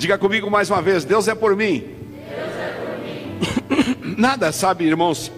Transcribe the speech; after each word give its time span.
Diga 0.00 0.16
comigo 0.16 0.50
mais 0.50 0.70
uma 0.70 0.80
vez: 0.80 1.04
Deus 1.04 1.28
é 1.28 1.34
por 1.34 1.54
mim. 1.54 1.80
Deus 1.80 2.54
é 2.56 2.74
por 2.80 4.06
mim. 4.08 4.16
Nada, 4.16 4.50
sabe, 4.50 4.86
irmãos, 4.86 5.30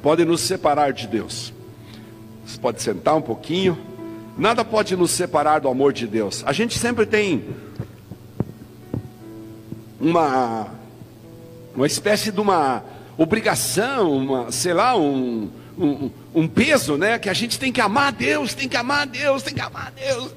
pode 0.00 0.24
nos 0.24 0.40
separar 0.40 0.94
de 0.94 1.06
Deus. 1.06 1.52
Você 2.46 2.58
pode 2.58 2.80
sentar 2.80 3.14
um 3.14 3.20
pouquinho. 3.20 3.76
Nada 4.38 4.64
pode 4.64 4.96
nos 4.96 5.10
separar 5.10 5.60
do 5.60 5.68
amor 5.68 5.92
de 5.92 6.06
Deus. 6.06 6.42
A 6.46 6.54
gente 6.54 6.78
sempre 6.78 7.04
tem 7.04 7.44
uma 10.00 10.68
uma 11.76 11.86
espécie 11.86 12.32
de 12.32 12.40
uma 12.40 12.82
obrigação, 13.18 14.10
uma, 14.16 14.50
sei 14.50 14.72
lá, 14.72 14.96
um, 14.96 15.50
um, 15.76 16.10
um, 16.34 16.48
peso, 16.48 16.96
né? 16.96 17.18
Que 17.18 17.28
a 17.28 17.34
gente 17.34 17.58
tem 17.58 17.70
que 17.70 17.80
amar 17.82 18.08
a 18.08 18.10
Deus, 18.10 18.54
tem 18.54 18.70
que 18.70 18.76
amar 18.78 19.02
a 19.02 19.04
Deus, 19.04 19.42
tem 19.42 19.52
que 19.52 19.60
amar 19.60 19.88
a 19.88 19.90
Deus. 19.90 20.34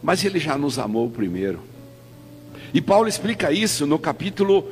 Mas 0.00 0.24
Ele 0.24 0.38
já 0.38 0.56
nos 0.56 0.78
amou 0.78 1.10
primeiro. 1.10 1.73
E 2.74 2.80
Paulo 2.80 3.08
explica 3.08 3.52
isso 3.52 3.86
no 3.86 4.00
capítulo 4.00 4.68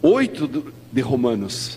8 0.00 0.72
de 0.92 1.00
Romanos. 1.00 1.76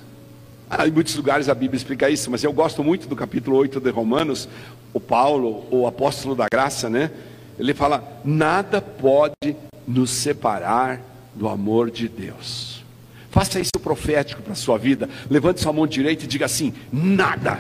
Ah, 0.70 0.88
em 0.88 0.92
muitos 0.92 1.16
lugares 1.16 1.50
a 1.50 1.56
Bíblia 1.56 1.76
explica 1.76 2.08
isso, 2.08 2.30
mas 2.30 2.44
eu 2.44 2.54
gosto 2.54 2.84
muito 2.84 3.08
do 3.08 3.16
capítulo 3.16 3.58
8 3.58 3.80
de 3.80 3.90
Romanos. 3.90 4.48
O 4.94 5.00
Paulo, 5.00 5.66
o 5.72 5.88
apóstolo 5.88 6.36
da 6.36 6.46
graça, 6.48 6.88
né? 6.88 7.10
Ele 7.58 7.74
fala: 7.74 8.22
nada 8.24 8.80
pode 8.80 9.56
nos 9.88 10.12
separar 10.12 11.02
do 11.34 11.50
amor 11.50 11.90
de 11.90 12.08
Deus. 12.08 12.84
Faça 13.32 13.60
isso 13.60 13.72
profético 13.82 14.44
para 14.44 14.54
a 14.54 14.56
sua 14.56 14.78
vida. 14.78 15.10
Levante 15.32 15.62
sua 15.62 15.74
mão 15.74 15.88
direita 15.88 16.26
e 16.26 16.28
diga 16.28 16.46
assim: 16.46 16.76
nada, 16.94 17.60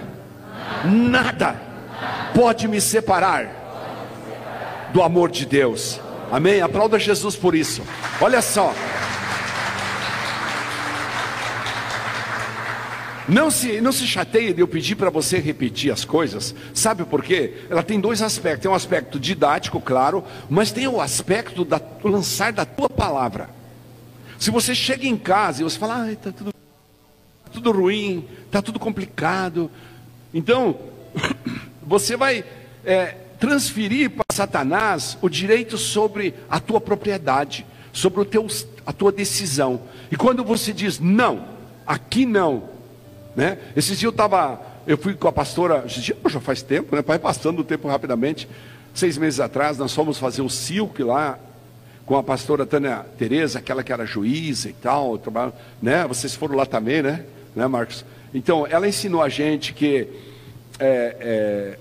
nada 0.85 1.59
pode 2.35 2.67
me 2.67 2.79
separar 2.79 4.91
do 4.93 5.01
amor 5.01 5.31
de 5.31 5.47
Deus. 5.47 5.99
Amém? 6.31 6.61
Aplauda 6.61 6.99
Jesus 6.99 7.35
por 7.35 7.55
isso. 7.55 7.81
Olha 8.21 8.41
só. 8.41 8.73
Não 13.29 13.51
se, 13.51 13.79
não 13.79 13.91
se 13.91 14.07
chateie 14.07 14.53
de 14.53 14.61
eu 14.61 14.67
pedir 14.67 14.95
para 14.95 15.11
você 15.11 15.37
repetir 15.37 15.91
as 15.91 16.03
coisas. 16.03 16.55
Sabe 16.73 17.03
por 17.05 17.23
quê? 17.23 17.53
Ela 17.69 17.83
tem 17.83 17.99
dois 17.99 18.23
aspectos. 18.23 18.63
Tem 18.63 18.71
um 18.71 18.75
aspecto 18.75 19.19
didático, 19.19 19.79
claro, 19.79 20.23
mas 20.49 20.71
tem 20.71 20.87
o 20.87 20.99
aspecto 20.99 21.63
da 21.63 21.79
lançar 22.03 22.51
da 22.51 22.65
tua 22.65 22.89
palavra. 22.89 23.49
Se 24.39 24.49
você 24.49 24.73
chega 24.73 25.05
em 25.05 25.17
casa 25.17 25.61
e 25.61 25.63
você 25.63 25.77
fala, 25.77 26.03
ah, 26.03 26.11
está 26.11 26.31
tudo, 26.31 26.51
tudo 27.51 27.71
ruim, 27.71 28.27
está 28.45 28.63
tudo 28.63 28.79
complicado. 28.79 29.69
Então, 30.33 30.79
você 31.85 32.17
vai 32.17 32.43
é, 32.83 33.15
transferir 33.39 34.11
para 34.11 34.25
Satanás 34.31 35.17
o 35.21 35.29
direito 35.29 35.77
sobre 35.77 36.33
a 36.49 36.59
tua 36.59 36.81
propriedade, 36.81 37.65
sobre 37.93 38.21
o 38.21 38.25
teu, 38.25 38.45
a 38.85 38.91
tua 38.91 39.11
decisão. 39.11 39.81
E 40.11 40.15
quando 40.15 40.43
você 40.43 40.73
diz 40.73 40.99
não, 40.99 41.45
aqui 41.87 42.25
não, 42.25 42.69
né? 43.35 43.57
Esses 43.75 43.97
dias 43.97 44.03
eu 44.03 44.09
estava, 44.09 44.61
eu 44.85 44.97
fui 44.97 45.13
com 45.13 45.27
a 45.27 45.31
pastora, 45.31 45.85
já 45.87 46.39
faz 46.39 46.61
tempo, 46.61 46.95
né? 46.95 47.01
Vai 47.01 47.17
passando 47.17 47.59
o 47.59 47.63
tempo 47.63 47.87
rapidamente. 47.87 48.47
Seis 48.93 49.17
meses 49.17 49.39
atrás 49.39 49.77
nós 49.77 49.93
fomos 49.93 50.17
fazer 50.17 50.41
o 50.41 50.49
silk 50.49 51.01
lá 51.03 51.39
com 52.05 52.17
a 52.17 52.23
pastora 52.23 52.65
Tânia 52.65 53.05
Tereza, 53.17 53.59
aquela 53.59 53.83
que 53.83 53.93
era 53.93 54.05
juíza 54.05 54.67
e 54.67 54.73
tal, 54.73 55.19
né? 55.81 56.05
Vocês 56.07 56.35
foram 56.35 56.55
lá 56.55 56.65
também, 56.65 57.01
né? 57.01 57.23
Né, 57.55 57.67
Marcos? 57.67 58.03
Então, 58.33 58.67
ela 58.67 58.87
ensinou 58.87 59.21
a 59.21 59.29
gente 59.29 59.73
que 59.73 60.07
é, 60.79 61.15
é, 61.19 61.79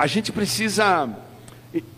a 0.00 0.06
gente 0.06 0.32
precisa 0.32 1.10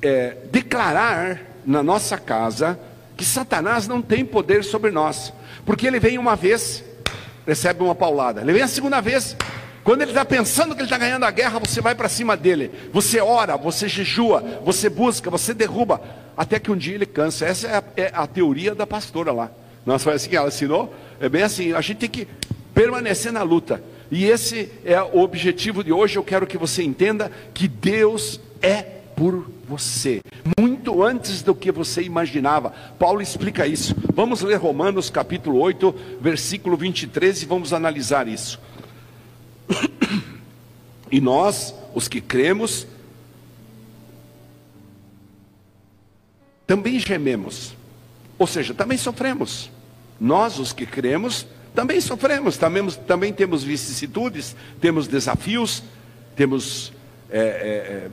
é, 0.03 0.37
declarar 0.51 1.41
na 1.65 1.85
nossa 1.85 2.19
casa 2.19 2.77
que 3.17 3.25
Satanás 3.25 3.87
não 3.87 4.03
tem 4.03 4.25
poder 4.25 4.65
sobre 4.65 4.91
nós, 4.91 5.33
porque 5.65 5.87
ele 5.87 6.01
vem 6.01 6.19
uma 6.19 6.35
vez, 6.35 6.83
recebe 7.47 7.81
uma 7.81 7.95
paulada, 7.95 8.41
ele 8.41 8.55
vem 8.55 8.63
a 8.63 8.67
segunda 8.67 9.01
vez, 9.01 9.37
quando 9.85 10.03
ele 10.03 10.11
está 10.11 10.25
pensando 10.25 10.75
que 10.75 10.81
ele 10.81 10.87
está 10.87 10.99
ganhando 10.99 11.25
a 11.25 11.31
guerra, 11.31 11.61
você 11.61 11.81
vai 11.81 11.95
para 11.95 12.09
cima 12.09 12.37
dele, 12.37 12.73
você 12.93 13.21
ora, 13.21 13.57
você 13.57 13.87
jejua, 13.87 14.61
você 14.65 14.91
busca, 14.91 15.31
você 15.31 15.55
derruba, 15.55 16.03
até 16.37 16.59
que 16.59 16.73
um 16.73 16.77
dia 16.77 16.97
ele 16.97 17.07
cansa. 17.07 17.47
Essa 17.47 17.69
é 17.69 17.77
a, 17.77 17.85
é 17.97 18.11
a 18.13 18.27
teoria 18.27 18.75
da 18.75 18.85
pastora 18.85 19.31
lá. 19.31 19.49
Nós 19.87 20.03
foi 20.03 20.15
assim 20.15 20.29
que 20.29 20.37
ela 20.37 20.49
ensinou, 20.49 20.93
é 21.21 21.29
bem 21.29 21.45
assim, 21.45 21.73
a 21.73 21.81
gente 21.81 21.99
tem 21.99 22.11
que 22.11 22.27
permanecer 22.75 23.33
na 23.33 23.45
luta. 23.45 23.81
E 24.13 24.27
esse 24.27 24.71
é 24.85 25.03
o 25.03 25.21
objetivo 25.21 25.83
de 25.83 25.91
hoje. 25.91 26.17
Eu 26.17 26.23
quero 26.23 26.47
que 26.47 26.59
você 26.59 26.83
entenda 26.83 27.33
que 27.55 27.67
Deus 27.67 28.39
é 28.61 28.83
por 29.17 29.51
você, 29.67 30.21
muito 30.59 31.03
antes 31.03 31.41
do 31.41 31.55
que 31.55 31.73
você 31.73 32.03
imaginava. 32.03 32.75
Paulo 32.99 33.23
explica 33.23 33.67
isso. 33.67 33.95
Vamos 34.13 34.43
ler 34.43 34.57
Romanos 34.57 35.09
capítulo 35.09 35.59
8, 35.59 35.95
versículo 36.21 36.77
23 36.77 37.43
e 37.43 37.47
vamos 37.47 37.73
analisar 37.73 38.29
isso. 38.29 38.61
E 41.11 41.19
nós, 41.19 41.75
os 41.95 42.07
que 42.07 42.21
cremos, 42.21 42.87
também 46.67 46.99
gememos, 46.99 47.75
ou 48.39 48.47
seja, 48.47 48.75
também 48.75 48.99
sofremos. 48.99 49.71
Nós, 50.21 50.59
os 50.59 50.75
que 50.75 50.85
cremos, 50.85 51.47
também 51.75 52.01
sofremos, 52.01 52.57
também, 52.57 52.87
também 53.07 53.33
temos 53.33 53.63
vicissitudes, 53.63 54.55
temos 54.81 55.09
desafios, 55.09 55.83
temos 56.37 56.93
é, 57.31 57.39
é, 57.39 57.43
é, 57.43 58.11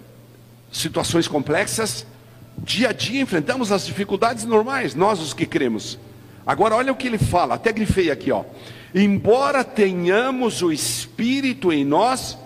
situações 0.71 1.27
complexas. 1.27 2.05
Dia 2.57 2.89
a 2.89 2.93
dia 2.93 3.21
enfrentamos 3.21 3.71
as 3.71 3.85
dificuldades 3.85 4.45
normais, 4.45 4.95
nós 4.95 5.19
os 5.19 5.33
que 5.33 5.45
cremos. 5.45 5.99
Agora 6.45 6.75
olha 6.75 6.91
o 6.91 6.95
que 6.95 7.07
ele 7.07 7.17
fala, 7.17 7.55
até 7.55 7.71
grifei 7.71 8.09
aqui, 8.09 8.31
ó. 8.31 8.43
Embora 8.95 9.63
tenhamos 9.63 10.61
o 10.61 10.71
Espírito 10.71 11.71
em 11.71 11.85
nós, 11.85 12.37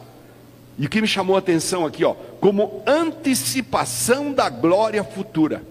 e 0.77 0.85
o 0.85 0.89
que 0.89 1.01
me 1.01 1.07
chamou 1.07 1.35
a 1.35 1.39
atenção 1.39 1.85
aqui, 1.85 2.03
ó, 2.03 2.13
como 2.39 2.83
antecipação 2.85 4.33
da 4.33 4.49
glória 4.49 5.03
futura. 5.03 5.63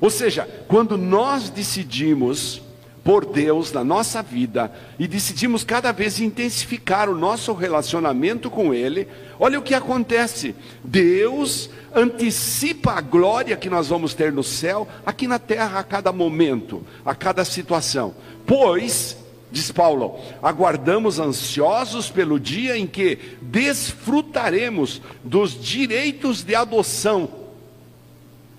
Ou 0.00 0.10
seja, 0.10 0.48
quando 0.68 0.98
nós 0.98 1.48
decidimos 1.48 2.62
por 3.04 3.26
Deus 3.26 3.70
na 3.70 3.84
nossa 3.84 4.22
vida 4.22 4.72
e 4.98 5.06
decidimos 5.06 5.62
cada 5.62 5.92
vez 5.92 6.18
intensificar 6.18 7.10
o 7.10 7.14
nosso 7.14 7.52
relacionamento 7.52 8.50
com 8.50 8.72
Ele, 8.72 9.06
olha 9.38 9.58
o 9.58 9.62
que 9.62 9.74
acontece: 9.74 10.54
Deus 10.82 11.68
antecipa 11.94 12.92
a 12.92 13.00
glória 13.02 13.56
que 13.56 13.68
nós 13.68 13.88
vamos 13.88 14.14
ter 14.14 14.32
no 14.32 14.42
céu, 14.42 14.88
aqui 15.04 15.28
na 15.28 15.38
terra, 15.38 15.78
a 15.78 15.84
cada 15.84 16.10
momento, 16.10 16.82
a 17.04 17.14
cada 17.14 17.44
situação. 17.44 18.14
Pois, 18.46 19.18
diz 19.52 19.70
Paulo, 19.70 20.18
aguardamos 20.42 21.20
ansiosos 21.20 22.08
pelo 22.10 22.40
dia 22.40 22.76
em 22.76 22.86
que 22.86 23.18
desfrutaremos 23.42 25.02
dos 25.22 25.52
direitos 25.62 26.42
de 26.42 26.54
adoção 26.54 27.43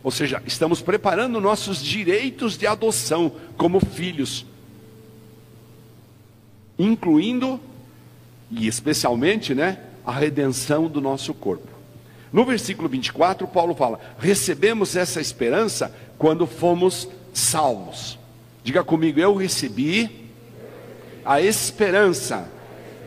ou 0.06 0.12
seja, 0.12 0.40
estamos 0.46 0.84
preparando 0.84 1.42
nossos 1.42 1.84
direitos 1.84 2.56
de 2.60 2.68
adoção 2.68 3.32
como 3.58 3.80
filhos, 3.80 4.46
incluindo 6.78 7.60
e 8.52 8.68
especialmente, 8.68 9.56
né, 9.56 9.80
a 10.06 10.12
redenção 10.12 10.88
do 10.88 11.02
nosso 11.02 11.34
corpo. 11.34 11.68
No 12.32 12.46
versículo 12.46 12.88
24, 12.88 13.48
Paulo 13.48 13.74
fala: 13.74 14.00
"Recebemos 14.20 14.96
essa 14.96 15.20
esperança 15.20 15.92
quando 16.20 16.46
fomos 16.46 17.10
salvos". 17.34 18.20
Diga 18.64 18.84
comigo, 18.84 19.20
eu 19.20 19.34
recebi 19.34 20.30
a 21.26 21.42
esperança 21.42 22.48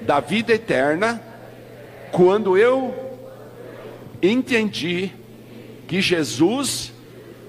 da 0.03 0.19
vida 0.19 0.53
eterna 0.53 1.23
quando 2.11 2.59
eu 2.59 2.93
entendi 4.21 5.13
que 5.89 6.01
Jesus 6.01 6.93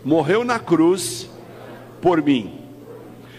morreu 0.04 0.44
na 0.44 0.58
cruz 0.58 1.30
por 2.02 2.24
mim. 2.24 2.58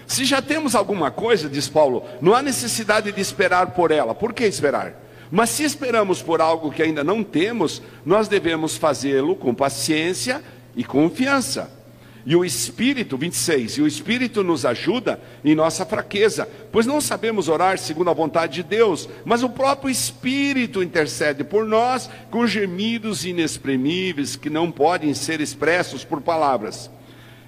Se 0.06 0.24
já 0.24 0.42
temos 0.42 0.74
alguma 0.74 1.10
coisa, 1.10 1.48
diz 1.48 1.68
Paulo, 1.68 2.04
não 2.20 2.34
há 2.34 2.42
necessidade 2.42 3.10
de 3.10 3.20
esperar 3.20 3.70
por 3.72 3.90
ela. 3.90 4.14
Por 4.14 4.32
que 4.32 4.44
esperar? 4.44 4.94
Mas 5.30 5.50
se 5.50 5.64
esperamos 5.64 6.20
por 6.20 6.40
algo 6.40 6.70
que 6.70 6.82
ainda 6.82 7.02
não 7.02 7.22
temos, 7.24 7.80
nós 8.04 8.28
devemos 8.28 8.76
fazê-lo 8.76 9.34
com 9.36 9.54
paciência 9.54 10.42
e 10.76 10.84
confiança. 10.84 11.79
E 12.24 12.36
o 12.36 12.44
Espírito, 12.44 13.16
26, 13.16 13.78
e 13.78 13.82
o 13.82 13.86
Espírito 13.86 14.44
nos 14.44 14.66
ajuda 14.66 15.20
em 15.44 15.54
nossa 15.54 15.86
fraqueza, 15.86 16.48
pois 16.70 16.86
não 16.86 17.00
sabemos 17.00 17.48
orar 17.48 17.78
segundo 17.78 18.10
a 18.10 18.14
vontade 18.14 18.54
de 18.54 18.62
Deus, 18.62 19.08
mas 19.24 19.42
o 19.42 19.48
próprio 19.48 19.90
Espírito 19.90 20.82
intercede 20.82 21.42
por 21.42 21.64
nós 21.64 22.10
com 22.30 22.46
gemidos 22.46 23.24
inexprimíveis 23.24 24.36
que 24.36 24.50
não 24.50 24.70
podem 24.70 25.14
ser 25.14 25.40
expressos 25.40 26.04
por 26.04 26.20
palavras. 26.20 26.90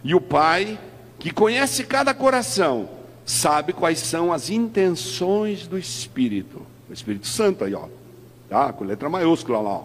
E 0.03 0.15
o 0.15 0.21
Pai, 0.21 0.79
que 1.19 1.31
conhece 1.31 1.85
cada 1.85 2.15
coração, 2.15 2.89
sabe 3.25 3.73
quais 3.73 3.99
são 3.99 4.33
as 4.33 4.49
intenções 4.49 5.67
do 5.67 5.79
Espírito. 5.79 6.67
O 6.89 6.93
Espírito 6.93 7.27
Santo 7.27 7.65
aí, 7.65 7.75
ó, 7.75 7.89
tá? 8.49 8.73
Com 8.73 8.85
letra 8.85 9.09
maiúscula 9.09 9.61
lá, 9.61 9.71
ó. 9.71 9.85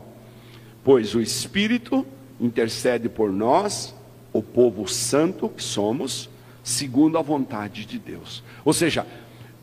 Pois 0.83 1.13
o 1.13 1.19
Espírito 1.19 2.05
intercede 2.39 3.09
por 3.09 3.31
nós 3.31 3.93
o 4.37 4.43
povo 4.43 4.87
santo 4.87 5.49
que 5.49 5.63
somos, 5.63 6.29
segundo 6.63 7.17
a 7.17 7.21
vontade 7.21 7.85
de 7.85 7.97
Deus. 7.97 8.43
Ou 8.63 8.71
seja, 8.71 9.05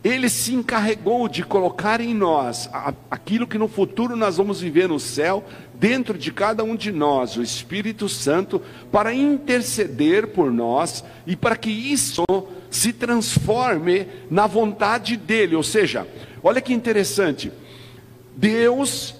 ele 0.03 0.29
se 0.29 0.53
encarregou 0.53 1.29
de 1.29 1.45
colocar 1.45 2.01
em 2.01 2.13
nós 2.13 2.69
aquilo 3.11 3.47
que 3.47 3.57
no 3.57 3.69
futuro 3.69 4.17
nós 4.17 4.37
vamos 4.37 4.61
viver 4.61 4.89
no 4.89 4.99
céu, 4.99 5.45
dentro 5.75 6.19
de 6.19 6.33
cada 6.33 6.65
um 6.65 6.75
de 6.75 6.91
nós, 6.91 7.37
o 7.37 7.43
Espírito 7.43 8.09
Santo, 8.09 8.61
para 8.91 9.15
interceder 9.15 10.29
por 10.29 10.51
nós 10.51 11.05
e 11.27 11.37
para 11.37 11.57
que 11.57 11.71
isso 11.71 12.25
se 12.69 12.93
transforme 12.93 14.09
na 14.29 14.47
vontade 14.47 15.17
dele. 15.17 15.55
Ou 15.55 15.63
seja, 15.63 16.07
olha 16.43 16.61
que 16.61 16.75
interessante, 16.75 17.53
Deus 18.37 19.15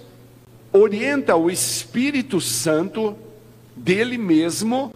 orienta 0.73 1.35
o 1.35 1.49
Espírito 1.49 2.41
Santo 2.41 3.15
dele 3.75 4.17
mesmo 4.17 4.91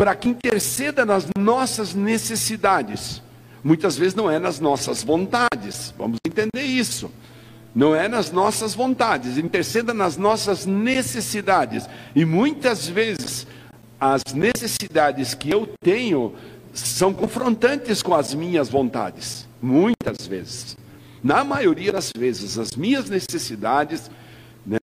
para 0.00 0.14
que 0.14 0.30
interceda 0.30 1.04
nas 1.04 1.26
nossas 1.36 1.92
necessidades. 1.92 3.20
Muitas 3.62 3.98
vezes 3.98 4.14
não 4.14 4.30
é 4.30 4.38
nas 4.38 4.58
nossas 4.58 5.02
vontades, 5.02 5.92
vamos 5.98 6.18
entender 6.26 6.62
isso. 6.62 7.10
Não 7.74 7.94
é 7.94 8.08
nas 8.08 8.32
nossas 8.32 8.74
vontades, 8.74 9.36
interceda 9.36 9.92
nas 9.92 10.16
nossas 10.16 10.64
necessidades. 10.64 11.86
E 12.16 12.24
muitas 12.24 12.88
vezes 12.88 13.46
as 14.00 14.22
necessidades 14.32 15.34
que 15.34 15.50
eu 15.50 15.68
tenho 15.82 16.34
são 16.72 17.12
confrontantes 17.12 18.02
com 18.02 18.14
as 18.14 18.32
minhas 18.32 18.70
vontades. 18.70 19.46
Muitas 19.60 20.26
vezes. 20.26 20.78
Na 21.22 21.44
maioria 21.44 21.92
das 21.92 22.10
vezes, 22.10 22.56
as 22.56 22.70
minhas 22.70 23.10
necessidades, 23.10 24.10
né, 24.64 24.78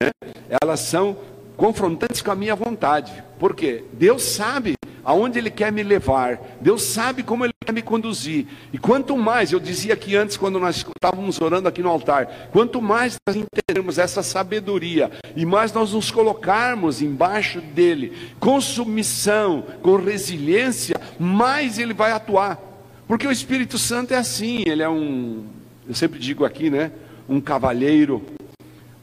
elas 0.61 0.81
são 0.81 1.17
confrontantes 1.55 2.21
com 2.21 2.29
a 2.29 2.35
minha 2.35 2.55
vontade. 2.55 3.11
Porque 3.39 3.83
Deus 3.93 4.21
sabe 4.21 4.76
aonde 5.07 5.39
Ele 5.39 5.49
quer 5.49 5.71
me 5.71 5.81
levar, 5.83 6.37
Deus 6.59 6.83
sabe 6.83 7.23
como 7.23 7.45
Ele 7.45 7.53
quer 7.65 7.71
me 7.71 7.81
conduzir. 7.81 8.45
E 8.73 8.77
quanto 8.77 9.15
mais, 9.15 9.53
eu 9.53 9.59
dizia 9.59 9.93
aqui 9.93 10.17
antes, 10.17 10.35
quando 10.35 10.59
nós 10.59 10.75
estávamos 10.85 11.39
orando 11.39 11.69
aqui 11.69 11.81
no 11.81 11.87
altar, 11.87 12.49
quanto 12.51 12.81
mais 12.81 13.15
nós 13.25 13.37
entendermos 13.37 13.97
essa 13.97 14.21
sabedoria 14.21 15.09
e 15.33 15.45
mais 15.45 15.71
nós 15.71 15.93
nos 15.93 16.11
colocarmos 16.11 17.01
embaixo 17.01 17.61
dele, 17.61 18.33
com 18.37 18.59
submissão, 18.59 19.63
com 19.81 19.95
resiliência, 19.95 20.99
mais 21.17 21.79
Ele 21.79 21.93
vai 21.93 22.11
atuar. 22.11 22.59
Porque 23.07 23.25
o 23.25 23.31
Espírito 23.31 23.77
Santo 23.77 24.13
é 24.13 24.17
assim, 24.17 24.63
ele 24.67 24.83
é 24.83 24.89
um, 24.89 25.45
eu 25.87 25.95
sempre 25.95 26.19
digo 26.19 26.43
aqui, 26.43 26.69
né? 26.69 26.91
Um 27.29 27.39
cavalheiro, 27.39 28.21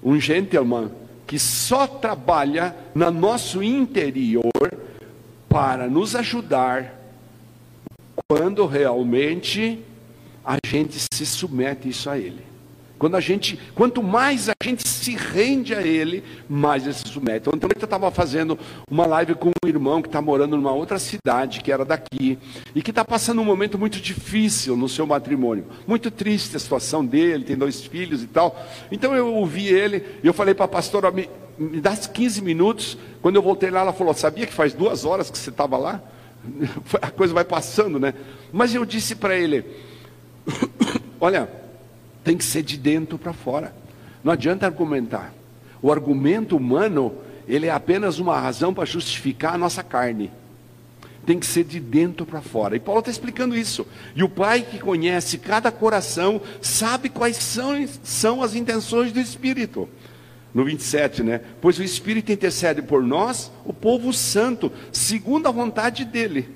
um 0.02 0.20
gentleman, 0.20 0.90
que 1.26 1.38
só 1.38 1.86
trabalha 1.86 2.76
no 2.94 3.10
nosso 3.10 3.62
interior 3.62 4.44
para 5.54 5.86
nos 5.86 6.16
ajudar 6.16 7.00
quando 8.28 8.66
realmente 8.66 9.78
a 10.44 10.56
gente 10.66 10.98
se 11.14 11.24
submete 11.24 11.88
isso 11.88 12.10
a 12.10 12.18
Ele. 12.18 12.42
Quando 12.98 13.16
a 13.16 13.20
gente, 13.20 13.56
quanto 13.72 14.02
mais 14.02 14.48
a 14.48 14.54
gente 14.60 14.88
se 14.88 15.14
rende 15.14 15.72
a 15.72 15.80
Ele, 15.80 16.24
mais 16.48 16.82
ele 16.82 16.94
se 16.94 17.06
submete. 17.06 17.48
Ontem 17.48 17.66
eu 17.66 17.84
estava 17.84 18.10
fazendo 18.10 18.58
uma 18.90 19.06
live 19.06 19.36
com 19.36 19.50
um 19.50 19.68
irmão 19.68 20.02
que 20.02 20.08
está 20.08 20.20
morando 20.20 20.56
numa 20.56 20.72
outra 20.72 20.98
cidade, 20.98 21.60
que 21.60 21.70
era 21.70 21.84
daqui, 21.84 22.36
e 22.74 22.82
que 22.82 22.90
está 22.90 23.04
passando 23.04 23.40
um 23.40 23.44
momento 23.44 23.78
muito 23.78 24.00
difícil 24.00 24.76
no 24.76 24.88
seu 24.88 25.06
matrimônio. 25.06 25.66
Muito 25.86 26.10
triste 26.10 26.56
a 26.56 26.58
situação 26.58 27.06
dele, 27.06 27.44
tem 27.44 27.56
dois 27.56 27.84
filhos 27.84 28.24
e 28.24 28.26
tal. 28.26 28.60
Então 28.90 29.14
eu 29.14 29.32
ouvi 29.32 29.68
ele, 29.68 30.04
e 30.20 30.26
eu 30.26 30.34
falei 30.34 30.52
para 30.52 30.64
a 30.64 30.68
pastora, 30.68 31.12
me, 31.58 31.80
dá 31.80 31.96
15 31.96 32.42
minutos. 32.42 32.98
Quando 33.22 33.36
eu 33.36 33.42
voltei 33.42 33.70
lá, 33.70 33.80
ela 33.80 33.92
falou: 33.92 34.14
Sabia 34.14 34.46
que 34.46 34.52
faz 34.52 34.72
duas 34.72 35.04
horas 35.04 35.30
que 35.30 35.38
você 35.38 35.50
estava 35.50 35.76
lá? 35.76 36.02
A 37.00 37.10
coisa 37.10 37.32
vai 37.32 37.44
passando, 37.44 37.98
né? 37.98 38.14
Mas 38.52 38.74
eu 38.74 38.84
disse 38.84 39.14
para 39.14 39.36
ele: 39.36 39.64
Olha, 41.20 41.48
tem 42.22 42.36
que 42.36 42.44
ser 42.44 42.62
de 42.62 42.76
dentro 42.76 43.18
para 43.18 43.32
fora. 43.32 43.74
Não 44.22 44.32
adianta 44.32 44.66
argumentar. 44.66 45.32
O 45.82 45.92
argumento 45.92 46.56
humano, 46.56 47.14
ele 47.46 47.66
é 47.66 47.70
apenas 47.70 48.18
uma 48.18 48.40
razão 48.40 48.72
para 48.72 48.86
justificar 48.86 49.54
a 49.54 49.58
nossa 49.58 49.82
carne. 49.82 50.30
Tem 51.26 51.38
que 51.38 51.46
ser 51.46 51.64
de 51.64 51.80
dentro 51.80 52.26
para 52.26 52.42
fora. 52.42 52.76
E 52.76 52.80
Paulo 52.80 53.00
está 53.00 53.10
explicando 53.10 53.56
isso. 53.56 53.86
E 54.14 54.22
o 54.22 54.28
Pai 54.28 54.62
que 54.62 54.78
conhece 54.78 55.38
cada 55.38 55.70
coração 55.72 56.40
sabe 56.60 57.08
quais 57.08 57.36
são, 57.36 57.86
são 58.02 58.42
as 58.42 58.54
intenções 58.54 59.12
do 59.12 59.20
Espírito 59.20 59.88
no 60.54 60.64
27, 60.64 61.22
né? 61.24 61.40
Pois 61.60 61.78
o 61.78 61.82
Espírito 61.82 62.30
intercede 62.30 62.80
por 62.80 63.02
nós, 63.02 63.50
o 63.64 63.72
povo 63.72 64.12
santo, 64.12 64.70
segundo 64.92 65.48
a 65.48 65.50
vontade 65.50 66.04
dele. 66.04 66.48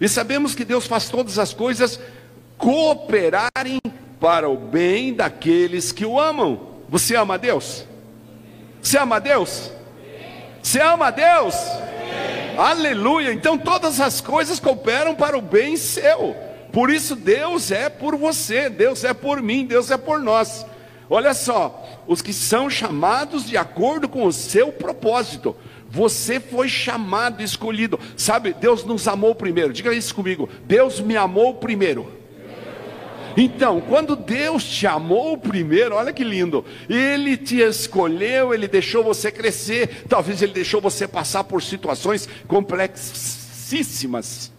E 0.00 0.08
sabemos 0.08 0.54
que 0.54 0.64
Deus 0.64 0.86
faz 0.86 1.08
todas 1.08 1.38
as 1.38 1.54
coisas 1.54 2.00
cooperarem 2.58 3.80
para 4.18 4.48
o 4.48 4.56
bem 4.56 5.14
daqueles 5.14 5.92
que 5.92 6.04
o 6.04 6.18
amam. 6.18 6.68
Você 6.88 7.14
ama 7.14 7.34
a 7.34 7.36
Deus? 7.36 7.86
Você 8.82 8.98
ama 8.98 9.16
a 9.16 9.20
Deus? 9.20 9.70
Você 10.60 10.80
ama 10.80 11.06
a 11.06 11.10
Deus? 11.10 11.54
Aleluia! 12.58 13.32
Então 13.32 13.56
todas 13.56 14.00
as 14.00 14.20
coisas 14.20 14.58
cooperam 14.58 15.14
para 15.14 15.38
o 15.38 15.40
bem 15.40 15.76
seu. 15.76 16.36
Por 16.72 16.90
isso 16.90 17.14
Deus 17.14 17.70
é 17.70 17.88
por 17.88 18.16
você, 18.16 18.68
Deus 18.68 19.04
é 19.04 19.14
por 19.14 19.40
mim, 19.40 19.64
Deus 19.64 19.90
é 19.90 19.96
por 19.96 20.20
nós. 20.20 20.66
Olha 21.12 21.34
só, 21.34 21.84
os 22.06 22.22
que 22.22 22.32
são 22.32 22.70
chamados 22.70 23.44
de 23.44 23.56
acordo 23.56 24.08
com 24.08 24.24
o 24.24 24.32
seu 24.32 24.70
propósito. 24.70 25.56
Você 25.90 26.38
foi 26.38 26.68
chamado, 26.68 27.42
escolhido. 27.42 27.98
Sabe, 28.16 28.52
Deus 28.52 28.84
nos 28.84 29.08
amou 29.08 29.34
primeiro. 29.34 29.72
Diga 29.72 29.92
isso 29.92 30.14
comigo. 30.14 30.48
Deus 30.64 31.00
me 31.00 31.16
amou 31.16 31.54
primeiro. 31.54 32.20
Então, 33.36 33.80
quando 33.80 34.14
Deus 34.14 34.62
te 34.64 34.86
amou 34.86 35.36
primeiro, 35.36 35.96
olha 35.96 36.12
que 36.12 36.22
lindo, 36.22 36.64
Ele 36.88 37.36
te 37.36 37.60
escolheu, 37.60 38.54
Ele 38.54 38.68
deixou 38.68 39.04
você 39.04 39.30
crescer, 39.30 40.04
talvez 40.08 40.42
Ele 40.42 40.52
deixou 40.52 40.80
você 40.80 41.06
passar 41.06 41.44
por 41.44 41.62
situações 41.62 42.28
complexíssimas, 42.48 44.50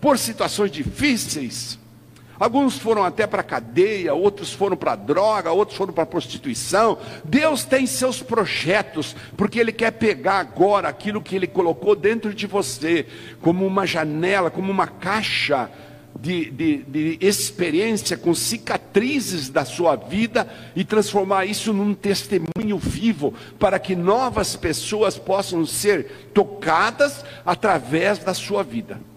por 0.00 0.18
situações 0.18 0.72
difíceis, 0.72 1.78
Alguns 2.42 2.76
foram 2.76 3.04
até 3.04 3.24
para 3.24 3.40
a 3.40 3.44
cadeia, 3.44 4.12
outros 4.14 4.52
foram 4.52 4.76
para 4.76 4.94
a 4.94 4.96
droga, 4.96 5.52
outros 5.52 5.78
foram 5.78 5.92
para 5.92 6.02
a 6.02 6.06
prostituição. 6.06 6.98
Deus 7.24 7.64
tem 7.64 7.86
seus 7.86 8.20
projetos, 8.20 9.14
porque 9.36 9.60
Ele 9.60 9.70
quer 9.70 9.92
pegar 9.92 10.40
agora 10.40 10.88
aquilo 10.88 11.22
que 11.22 11.36
Ele 11.36 11.46
colocou 11.46 11.94
dentro 11.94 12.34
de 12.34 12.44
você, 12.48 13.06
como 13.40 13.64
uma 13.64 13.86
janela, 13.86 14.50
como 14.50 14.72
uma 14.72 14.88
caixa 14.88 15.70
de, 16.18 16.50
de, 16.50 16.78
de, 16.78 17.18
experiência, 17.20 18.16
com 18.16 18.34
cicatrizes 18.34 19.48
da 19.48 19.64
sua 19.64 19.94
vida 19.94 20.52
e 20.74 20.82
transformar 20.82 21.44
isso 21.44 21.72
num 21.72 21.94
testemunho 21.94 22.76
vivo, 22.76 23.32
para 23.56 23.78
que 23.78 23.94
novas 23.94 24.56
pessoas 24.56 25.16
possam 25.16 25.64
ser 25.64 26.30
tocadas 26.34 27.24
através 27.46 28.18
da 28.18 28.34
sua 28.34 28.64
vida. 28.64 29.11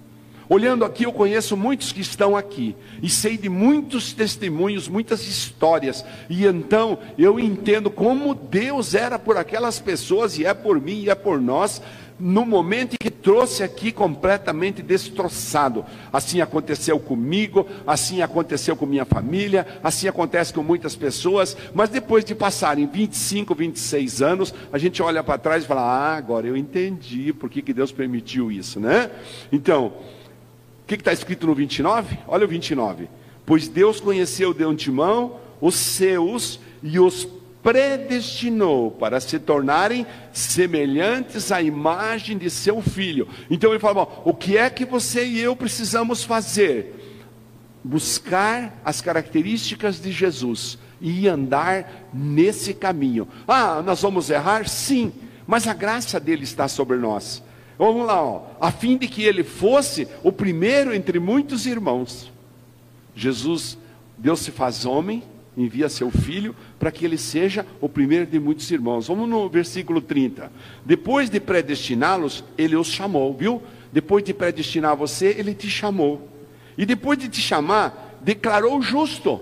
Olhando 0.48 0.86
aqui, 0.86 1.04
eu 1.04 1.12
conheço 1.12 1.58
muitos 1.58 1.92
que 1.92 2.02
estão 2.02 2.36
aqui 2.36 2.76
e 3.02 3.10
sei 3.10 3.38
de 3.38 3.50
muitos 3.50 4.14
testemunhos, 4.14 4.88
muitas 4.88 5.28
histórias, 5.28 6.06
e 6.30 6.46
então 6.46 7.00
eu 7.18 7.40
entendo 7.40 7.90
como 7.90 8.36
Deus 8.36 8.94
era 8.94 9.18
por 9.18 9.38
aquelas 9.38 9.80
pessoas 9.80 10.38
e 10.38 10.46
é 10.46 10.54
por 10.54 10.80
mim 10.80 11.02
e 11.02 11.10
é 11.10 11.16
por 11.16 11.42
nós, 11.42 11.82
no 12.20 12.46
momento 12.46 12.94
em 12.94 12.98
que 12.98 13.12
trouxe 13.12 13.64
aqui 13.64 13.92
completamente 13.92 14.82
destroçado. 14.82 15.86
Assim 16.14 16.42
aconteceu 16.42 17.00
comigo, 17.00 17.68
assim 17.86 18.22
aconteceu 18.22 18.76
com 18.76 18.86
minha 18.86 19.04
família, 19.04 19.68
assim 19.84 20.08
acontece 20.08 20.54
com 20.54 20.64
muitas 20.64 20.96
pessoas, 20.96 21.58
mas 21.74 21.90
depois 21.90 22.24
de 22.24 22.34
passarem 22.34 22.88
25, 22.88 23.54
26 23.54 24.22
anos, 24.22 24.54
a 24.72 24.78
gente 24.78 25.02
olha 25.02 25.24
para 25.24 25.40
trás 25.40 25.64
e 25.64 25.68
fala: 25.68 25.82
Ah, 25.82 26.16
agora 26.16 26.48
eu 26.48 26.56
entendi 26.56 27.34
por 27.34 27.50
que, 27.50 27.62
que 27.62 27.74
Deus 27.74 27.92
permitiu 27.92 28.52
isso, 28.52 28.80
né? 28.80 29.10
Então. 29.52 29.94
O 30.86 30.88
que 30.88 30.94
está 30.94 31.12
escrito 31.12 31.48
no 31.48 31.56
29? 31.56 32.16
Olha 32.28 32.46
o 32.46 32.48
29. 32.48 33.10
Pois 33.44 33.68
Deus 33.68 34.00
conheceu 34.00 34.54
de 34.54 34.64
antemão 34.64 35.40
os 35.60 35.74
seus 35.74 36.60
e 36.84 37.00
os 37.00 37.28
predestinou 37.64 38.92
para 38.92 39.20
se 39.20 39.40
tornarem 39.40 40.06
semelhantes 40.32 41.52
à 41.52 41.60
imagem 41.60 42.38
de 42.38 42.52
seu 42.52 42.84
filho. 42.84 43.28
Então 43.50 43.72
ele 43.72 43.80
fala: 43.80 44.08
o 44.24 44.32
que 44.32 44.60
é 44.60 44.70
que 44.70 44.86
você 44.86 45.26
e 45.26 45.40
eu 45.40 45.56
precisamos 45.56 46.24
fazer? 46.24 47.24
Buscar 47.84 48.80
as 48.86 49.02
características 49.02 50.00
de 50.00 50.12
Jesus 50.12 50.78
e 51.02 51.28
andar 51.28 52.08
nesse 52.14 52.76
caminho. 52.76 53.28
Ah, 53.48 53.82
nós 53.84 54.04
vamos 54.04 54.30
errar? 54.30 54.70
Sim, 54.70 55.12
mas 55.48 55.68
a 55.68 55.74
graça 55.74 56.20
dele 56.20 56.44
está 56.44 56.68
sobre 56.68 56.98
nós. 56.98 57.42
Vamos 57.78 58.08
lá, 58.08 58.24
ó. 58.24 58.44
a 58.60 58.72
fim 58.72 58.98
de 58.98 59.08
que 59.08 59.24
ele 59.24 59.44
fosse 59.44 60.08
o 60.24 60.32
primeiro 60.32 60.94
entre 60.94 61.20
muitos 61.20 61.66
irmãos. 61.66 62.32
Jesus, 63.16 63.78
Deus 64.18 64.40
se 64.40 64.52
faz 64.52 64.86
homem, 64.86 65.24
envia 65.58 65.90
seu 65.90 66.12
filho 66.12 66.56
para 66.78 66.92
que 66.92 67.06
ele 67.06 67.18
seja 67.18 67.66
o 67.80 67.88
primeiro 67.88 68.26
de 68.26 68.40
muitos 68.40 68.70
irmãos. 68.72 69.08
Vamos 69.08 69.30
no 69.30 69.50
versículo 69.50 70.02
30. 70.02 70.52
Depois 70.86 71.30
de 71.30 71.40
predestiná-los, 71.40 72.44
ele 72.58 72.76
os 72.76 72.88
chamou, 72.88 73.34
viu? 73.34 73.62
Depois 73.92 74.24
de 74.24 74.34
predestinar 74.34 74.96
você, 74.96 75.36
ele 75.38 75.54
te 75.54 75.70
chamou. 75.70 76.30
E 76.78 76.86
depois 76.86 77.18
de 77.18 77.30
te 77.30 77.40
chamar, 77.42 78.18
declarou 78.22 78.82
justo, 78.82 79.42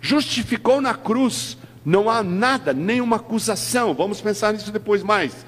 justificou 0.00 0.80
na 0.80 0.94
cruz. 0.94 1.56
Não 1.84 2.10
há 2.10 2.22
nada, 2.22 2.72
nenhuma 2.72 3.16
acusação. 3.16 3.94
Vamos 3.94 4.20
pensar 4.20 4.52
nisso 4.52 4.72
depois 4.72 5.02
mais. 5.02 5.46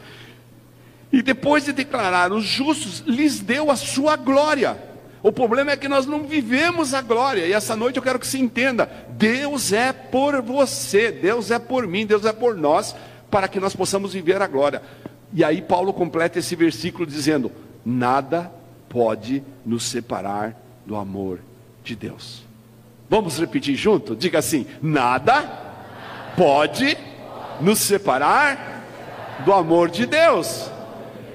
E 1.12 1.22
depois 1.22 1.64
de 1.64 1.72
declarar 1.72 2.32
os 2.32 2.44
justos, 2.44 3.00
lhes 3.06 3.40
deu 3.40 3.70
a 3.70 3.76
sua 3.76 4.16
glória. 4.16 4.90
O 5.22 5.32
problema 5.32 5.72
é 5.72 5.76
que 5.76 5.88
nós 5.88 6.06
não 6.06 6.24
vivemos 6.24 6.94
a 6.94 7.02
glória. 7.02 7.46
E 7.46 7.52
essa 7.52 7.76
noite 7.76 7.96
eu 7.96 8.02
quero 8.02 8.18
que 8.18 8.26
se 8.26 8.40
entenda: 8.40 8.88
Deus 9.10 9.72
é 9.72 9.92
por 9.92 10.40
você, 10.40 11.10
Deus 11.10 11.50
é 11.50 11.58
por 11.58 11.86
mim, 11.86 12.06
Deus 12.06 12.24
é 12.24 12.32
por 12.32 12.56
nós, 12.56 12.94
para 13.30 13.48
que 13.48 13.60
nós 13.60 13.74
possamos 13.74 14.12
viver 14.12 14.40
a 14.40 14.46
glória. 14.46 14.82
E 15.32 15.44
aí 15.44 15.60
Paulo 15.60 15.92
completa 15.92 16.38
esse 16.38 16.56
versículo 16.56 17.06
dizendo: 17.06 17.52
Nada 17.84 18.50
pode 18.88 19.42
nos 19.64 19.84
separar 19.84 20.56
do 20.86 20.96
amor 20.96 21.40
de 21.84 21.94
Deus. 21.94 22.42
Vamos 23.08 23.38
repetir 23.38 23.74
junto? 23.74 24.16
Diga 24.16 24.38
assim: 24.38 24.66
Nada 24.80 25.42
pode 26.36 26.96
nos 27.60 27.80
separar 27.80 29.42
do 29.44 29.52
amor 29.52 29.90
de 29.90 30.06
Deus. 30.06 30.70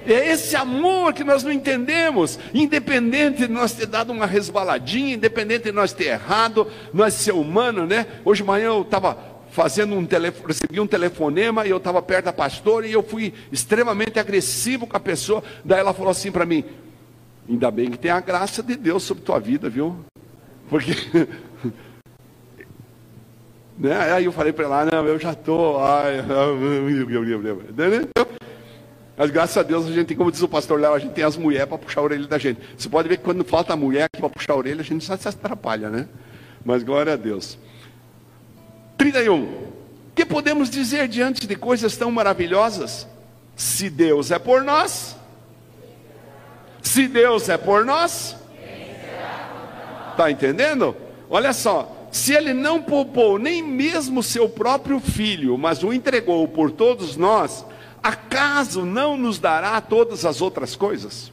É 0.06 0.30
esse 0.30 0.54
amor 0.54 1.12
que 1.12 1.24
nós 1.24 1.42
não 1.42 1.50
entendemos, 1.50 2.38
independente 2.54 3.46
de 3.46 3.52
nós 3.52 3.72
ter 3.72 3.86
dado 3.86 4.12
uma 4.12 4.24
resbaladinha, 4.24 5.14
independente 5.14 5.64
de 5.64 5.72
nós 5.72 5.92
ter 5.92 6.06
errado, 6.06 6.68
nós 6.94 7.14
ser 7.14 7.32
humano, 7.32 7.86
né? 7.86 8.06
Hoje 8.24 8.42
de 8.42 8.46
manhã 8.46 8.66
eu 8.66 8.82
estava 8.82 9.18
fazendo 9.50 9.96
um 9.96 10.06
telefone, 10.06 10.46
recebi 10.48 10.78
um 10.78 10.86
telefonema 10.86 11.66
e 11.66 11.70
eu 11.70 11.78
estava 11.78 12.00
perto 12.00 12.26
da 12.26 12.32
pastora 12.32 12.86
e 12.86 12.92
eu 12.92 13.02
fui 13.02 13.34
extremamente 13.50 14.18
agressivo 14.18 14.86
com 14.86 14.96
a 14.96 15.00
pessoa. 15.00 15.42
Daí 15.64 15.80
ela 15.80 15.92
falou 15.92 16.10
assim 16.10 16.30
para 16.30 16.46
mim: 16.46 16.64
Ainda 17.48 17.70
bem 17.70 17.90
que 17.90 17.98
tem 17.98 18.10
a 18.10 18.20
graça 18.20 18.62
de 18.62 18.76
Deus 18.76 19.02
sobre 19.02 19.24
tua 19.24 19.40
vida, 19.40 19.68
viu? 19.68 19.96
Porque. 20.68 20.92
né? 23.76 24.12
Aí 24.12 24.24
eu 24.26 24.32
falei 24.32 24.52
para 24.52 24.64
ela: 24.66 24.84
Não, 24.84 25.06
eu 25.06 25.18
já 25.18 25.32
estou. 25.32 25.80
Mas 29.16 29.30
graças 29.30 29.56
a 29.56 29.62
Deus 29.62 29.86
a 29.86 29.92
gente 29.92 30.08
tem, 30.08 30.16
como 30.16 30.30
diz 30.30 30.42
o 30.42 30.48
pastor 30.48 30.78
Léo, 30.78 30.92
a 30.92 30.98
gente 30.98 31.12
tem 31.12 31.24
as 31.24 31.36
mulheres 31.36 31.68
para 31.68 31.78
puxar 31.78 32.02
a 32.02 32.04
orelha 32.04 32.26
da 32.26 32.36
gente. 32.36 32.60
Você 32.76 32.88
pode 32.88 33.08
ver 33.08 33.16
que 33.16 33.24
quando 33.24 33.42
falta 33.44 33.72
a 33.72 33.76
mulher 33.76 34.10
para 34.10 34.28
puxar 34.28 34.52
a 34.52 34.56
orelha, 34.56 34.82
a 34.82 34.84
gente 34.84 35.04
só 35.04 35.16
se 35.16 35.26
atrapalha, 35.26 35.88
né? 35.88 36.06
Mas 36.64 36.82
glória 36.82 37.14
a 37.14 37.16
Deus. 37.16 37.58
31. 38.98 39.72
Que 40.14 40.24
podemos 40.24 40.68
dizer 40.68 41.08
diante 41.08 41.46
de 41.46 41.56
coisas 41.56 41.96
tão 41.96 42.10
maravilhosas? 42.10 43.06
Se 43.54 43.88
Deus 43.88 44.30
é 44.30 44.38
por 44.38 44.62
nós, 44.62 45.16
se 46.82 47.08
Deus 47.08 47.48
é 47.48 47.56
por 47.56 47.86
nós, 47.86 48.36
está 50.10 50.30
entendendo? 50.30 50.94
Olha 51.28 51.54
só, 51.54 52.08
se 52.12 52.34
Ele 52.34 52.52
não 52.52 52.82
poupou 52.82 53.38
nem 53.38 53.62
mesmo 53.62 54.22
seu 54.22 54.48
próprio 54.48 55.00
filho, 55.00 55.56
mas 55.56 55.82
o 55.82 55.92
entregou 55.92 56.46
por 56.46 56.70
todos 56.70 57.16
nós, 57.16 57.64
acaso 58.02 58.84
não 58.84 59.16
nos 59.16 59.38
dará 59.38 59.80
todas 59.80 60.24
as 60.24 60.40
outras 60.40 60.76
coisas? 60.76 61.32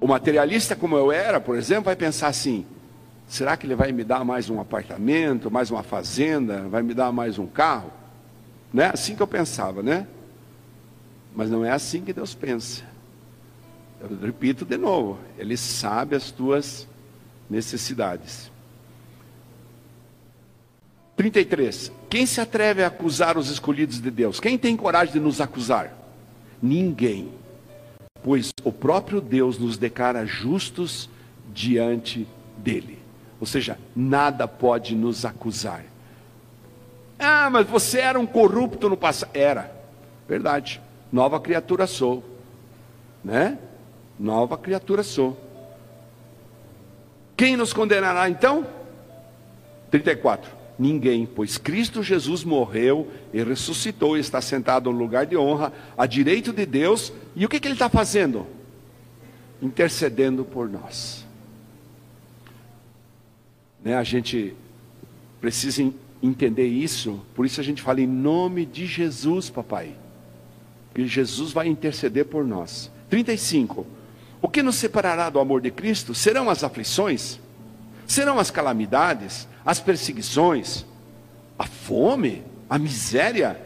O 0.00 0.06
materialista, 0.06 0.76
como 0.76 0.96
eu 0.96 1.10
era, 1.10 1.40
por 1.40 1.56
exemplo, 1.56 1.84
vai 1.84 1.96
pensar 1.96 2.28
assim: 2.28 2.66
será 3.26 3.56
que 3.56 3.66
ele 3.66 3.74
vai 3.74 3.92
me 3.92 4.04
dar 4.04 4.24
mais 4.24 4.48
um 4.50 4.60
apartamento, 4.60 5.50
mais 5.50 5.70
uma 5.70 5.82
fazenda, 5.82 6.68
vai 6.68 6.82
me 6.82 6.94
dar 6.94 7.10
mais 7.12 7.38
um 7.38 7.46
carro? 7.46 7.90
Não 8.72 8.82
é 8.82 8.90
assim 8.92 9.16
que 9.16 9.22
eu 9.22 9.26
pensava, 9.26 9.82
né? 9.82 10.06
Mas 11.34 11.50
não 11.50 11.64
é 11.64 11.70
assim 11.70 12.02
que 12.02 12.12
Deus 12.12 12.34
pensa. 12.34 12.84
Eu 14.00 14.16
repito 14.18 14.64
de 14.64 14.76
novo: 14.76 15.18
Ele 15.38 15.56
sabe 15.56 16.14
as 16.14 16.30
tuas 16.30 16.86
necessidades. 17.48 18.50
33. 21.16 21.90
Quem 22.10 22.26
se 22.26 22.40
atreve 22.40 22.84
a 22.84 22.88
acusar 22.88 23.38
os 23.38 23.48
escolhidos 23.48 24.00
de 24.00 24.10
Deus? 24.10 24.38
Quem 24.38 24.58
tem 24.58 24.76
coragem 24.76 25.14
de 25.14 25.20
nos 25.20 25.40
acusar? 25.40 25.92
Ninguém. 26.62 27.32
Pois 28.22 28.52
o 28.62 28.70
próprio 28.70 29.20
Deus 29.20 29.58
nos 29.58 29.78
declara 29.78 30.26
justos 30.26 31.08
diante 31.52 32.28
dele. 32.58 32.98
Ou 33.40 33.46
seja, 33.46 33.78
nada 33.94 34.46
pode 34.46 34.94
nos 34.94 35.24
acusar. 35.24 35.84
Ah, 37.18 37.48
mas 37.50 37.66
você 37.66 38.00
era 38.00 38.20
um 38.20 38.26
corrupto 38.26 38.88
no 38.88 38.96
passado. 38.96 39.30
Era. 39.32 39.74
Verdade. 40.28 40.80
Nova 41.10 41.40
criatura 41.40 41.86
sou. 41.86 42.22
Né? 43.24 43.58
Nova 44.18 44.58
criatura 44.58 45.02
sou. 45.02 45.38
Quem 47.36 47.56
nos 47.56 47.72
condenará 47.72 48.28
então? 48.28 48.66
34. 49.90 50.50
Ninguém, 50.78 51.26
pois 51.26 51.56
Cristo 51.56 52.02
Jesus 52.02 52.44
morreu 52.44 53.10
e 53.32 53.42
ressuscitou 53.42 54.16
e 54.16 54.20
está 54.20 54.40
sentado 54.42 54.92
no 54.92 54.98
lugar 54.98 55.24
de 55.24 55.36
honra, 55.36 55.72
à 55.96 56.06
direita 56.06 56.52
de 56.52 56.66
Deus, 56.66 57.12
e 57.34 57.46
o 57.46 57.48
que, 57.48 57.58
que 57.58 57.66
ele 57.66 57.74
está 57.74 57.88
fazendo? 57.88 58.46
Intercedendo 59.62 60.44
por 60.44 60.68
nós. 60.68 61.24
Né, 63.82 63.96
a 63.96 64.02
gente 64.02 64.54
precisa 65.40 65.90
entender 66.22 66.66
isso, 66.66 67.24
por 67.34 67.46
isso 67.46 67.60
a 67.60 67.64
gente 67.64 67.80
fala 67.80 68.00
em 68.00 68.06
nome 68.06 68.66
de 68.66 68.86
Jesus, 68.86 69.48
papai. 69.48 69.94
E 70.94 71.06
Jesus 71.06 71.52
vai 71.52 71.68
interceder 71.68 72.26
por 72.26 72.44
nós. 72.44 72.90
35. 73.08 73.86
O 74.42 74.48
que 74.48 74.62
nos 74.62 74.76
separará 74.76 75.30
do 75.30 75.38
amor 75.38 75.60
de 75.60 75.70
Cristo? 75.70 76.14
Serão 76.14 76.50
as 76.50 76.62
aflições? 76.62 77.38
Serão 78.06 78.38
as 78.38 78.50
calamidades? 78.50 79.48
As 79.66 79.80
perseguições, 79.80 80.86
a 81.58 81.66
fome, 81.66 82.44
a 82.70 82.78
miséria, 82.78 83.60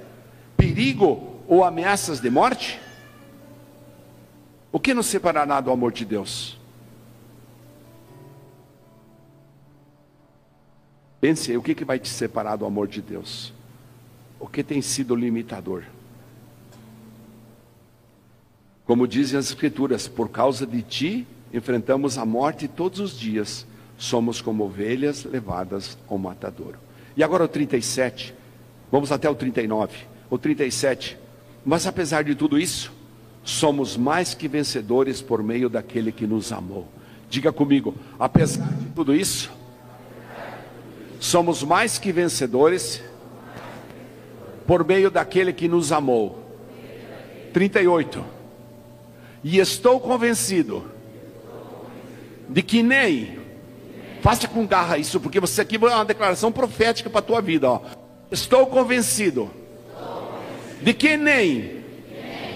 perigo 0.57 1.43
ou 1.47 1.63
ameaças 1.63 2.21
de 2.21 2.31
morte? 2.31 2.81
O 4.73 4.81
que 4.81 4.95
nos 4.95 5.07
separará 5.07 5.61
do 5.61 5.71
amor 5.71 5.93
de 5.93 6.07
Deus? 6.07 6.59
Pense 11.21 11.51
aí, 11.51 11.59
o 11.59 11.63
que, 11.63 11.75
que 11.75 11.85
vai 11.85 11.99
te 11.99 12.09
separar 12.09 12.57
do 12.57 12.65
amor 12.65 12.89
de 12.89 13.03
Deus? 13.03 13.53
O 14.39 14.47
que 14.47 14.65
tem 14.65 14.81
sido 14.81 15.15
limitador? 15.15 15.85
Como 18.87 19.07
dizem 19.07 19.39
as 19.39 19.51
Escrituras, 19.51 20.09
por 20.09 20.31
causa 20.31 20.67
de 20.67 20.81
ti 20.81 21.27
enfrentamos 21.53 22.17
a 22.17 22.25
morte 22.25 22.67
todos 22.67 23.01
os 23.01 23.19
dias 23.19 23.67
somos 24.01 24.41
como 24.41 24.65
ovelhas 24.65 25.25
levadas 25.25 25.99
ao 26.09 26.17
matadouro. 26.17 26.79
E 27.15 27.23
agora 27.23 27.45
o 27.45 27.49
37, 27.49 28.35
vamos 28.91 29.13
até 29.13 29.29
o 29.29 29.35
39, 29.35 29.95
o 30.31 30.39
37. 30.39 31.19
Mas 31.67 31.87
apesar 31.87 32.25
de 32.25 32.35
tudo 32.35 32.59
isso, 32.59 32.91
somos 33.45 33.99
mais 33.99 34.33
que 34.33 34.49
vencedores 34.49 35.21
por 35.21 35.43
meio 35.43 35.69
daquele 35.69 36.11
que 36.11 36.27
nos 36.27 36.51
amou. 36.51 36.89
Diga 37.29 37.53
comigo, 37.53 37.95
apesar 38.19 38.73
de 38.73 38.87
tudo 38.87 39.15
isso, 39.15 39.53
somos 41.21 41.63
mais 41.63 41.99
que 41.99 42.11
vencedores 42.11 43.03
por 44.67 44.83
meio 44.83 45.11
daquele 45.11 45.53
que 45.53 45.69
nos 45.69 45.93
amou. 45.93 46.43
38. 47.53 48.25
E 49.45 49.59
estou 49.59 50.01
convencido 50.01 50.91
de 52.49 52.63
que 52.63 52.83
nem 52.83 53.40
Faça 54.23 54.47
com 54.47 54.67
garra 54.67 54.99
isso, 54.99 55.19
porque 55.19 55.41
você 55.41 55.63
aqui 55.63 55.79
vai 55.79 55.93
uma 55.93 56.05
declaração 56.05 56.53
profética 56.53 57.09
para 57.09 57.21
a 57.21 57.23
tua 57.23 57.41
vida. 57.41 57.71
Ó. 57.71 57.81
Estou 58.31 58.67
convencido 58.67 59.51
de 60.83 60.93
que 60.93 61.17
nem 61.17 61.83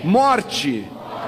morte, 0.02 0.86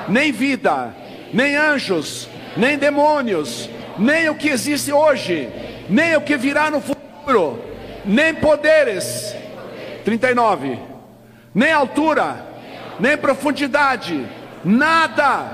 nem 0.09 0.33
vida, 0.33 0.95
nem 1.33 1.57
anjos, 1.57 2.29
nem 2.57 2.77
demônios, 2.77 3.69
nem 3.99 4.29
o 4.29 4.35
que 4.35 4.49
existe 4.49 4.93
hoje, 4.93 5.49
nem 5.89 6.17
o 6.17 6.21
que 6.21 6.37
virá 6.37 6.71
no 6.71 6.81
futuro, 6.81 7.63
nem 8.05 8.35
poderes. 8.35 9.35
39. 10.05 10.79
Nem 11.55 11.73
altura, 11.73 12.47
nem 13.01 13.17
profundidade, 13.17 14.25
nada 14.63 15.51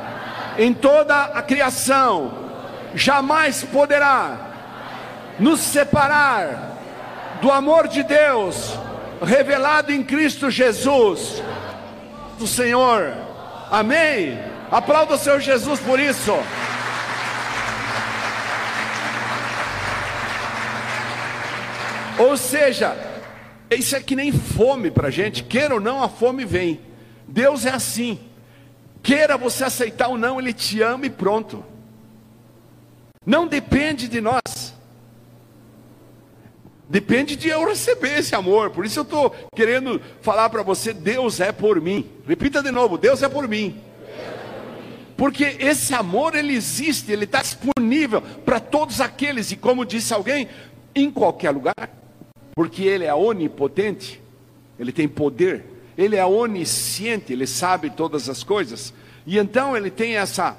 em 0.58 0.74
toda 0.74 1.22
a 1.22 1.40
criação 1.40 2.42
jamais 2.94 3.62
poderá 3.62 4.51
nos 5.38 5.60
separar 5.60 6.78
do 7.40 7.50
amor 7.50 7.88
de 7.88 8.02
Deus 8.02 8.78
revelado 9.24 9.92
em 9.92 10.02
Cristo 10.02 10.50
Jesus, 10.50 11.42
do 12.38 12.46
Senhor. 12.46 13.14
Amém. 13.70 14.38
Aplauda 14.70 15.14
o 15.14 15.18
Senhor 15.18 15.40
Jesus 15.40 15.80
por 15.80 16.00
isso. 16.00 16.32
Ou 22.18 22.36
seja, 22.36 22.96
isso 23.70 23.96
é 23.96 24.00
que 24.00 24.14
nem 24.14 24.30
fome 24.32 24.90
para 24.90 25.08
a 25.08 25.10
gente, 25.10 25.42
queira 25.42 25.74
ou 25.74 25.80
não, 25.80 26.02
a 26.02 26.08
fome 26.08 26.44
vem. 26.44 26.80
Deus 27.26 27.64
é 27.64 27.70
assim. 27.70 28.20
Queira 29.02 29.36
você 29.36 29.64
aceitar 29.64 30.08
ou 30.08 30.18
não, 30.18 30.38
Ele 30.38 30.52
te 30.52 30.80
ama 30.80 31.06
e 31.06 31.10
pronto. 31.10 31.64
Não 33.24 33.46
depende 33.46 34.08
de 34.08 34.20
nós. 34.20 34.71
Depende 36.92 37.36
de 37.36 37.48
eu 37.48 37.66
receber 37.66 38.18
esse 38.18 38.34
amor. 38.34 38.68
Por 38.68 38.84
isso 38.84 38.98
eu 38.98 39.02
estou 39.02 39.34
querendo 39.56 39.98
falar 40.20 40.50
para 40.50 40.62
você: 40.62 40.92
Deus 40.92 41.40
é 41.40 41.50
por 41.50 41.80
mim. 41.80 42.06
Repita 42.28 42.62
de 42.62 42.70
novo: 42.70 42.98
Deus 42.98 43.22
é 43.22 43.30
por 43.30 43.48
mim. 43.48 43.80
Porque 45.16 45.56
esse 45.58 45.94
amor 45.94 46.34
ele 46.34 46.52
existe, 46.52 47.10
ele 47.10 47.24
está 47.24 47.40
disponível 47.40 48.20
para 48.44 48.60
todos 48.60 49.00
aqueles, 49.00 49.50
e 49.50 49.56
como 49.56 49.86
disse 49.86 50.12
alguém, 50.12 50.46
em 50.94 51.10
qualquer 51.10 51.52
lugar, 51.52 51.74
porque 52.54 52.82
ele 52.82 53.06
é 53.06 53.14
onipotente, 53.14 54.20
ele 54.78 54.92
tem 54.92 55.08
poder, 55.08 55.64
ele 55.96 56.16
é 56.16 56.26
onisciente, 56.26 57.32
ele 57.32 57.46
sabe 57.46 57.88
todas 57.88 58.28
as 58.28 58.44
coisas, 58.44 58.92
e 59.26 59.38
então 59.38 59.74
ele 59.74 59.90
tem 59.90 60.16
essa, 60.16 60.58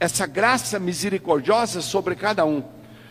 essa 0.00 0.26
graça 0.26 0.80
misericordiosa 0.80 1.80
sobre 1.80 2.16
cada 2.16 2.44
um. 2.44 2.64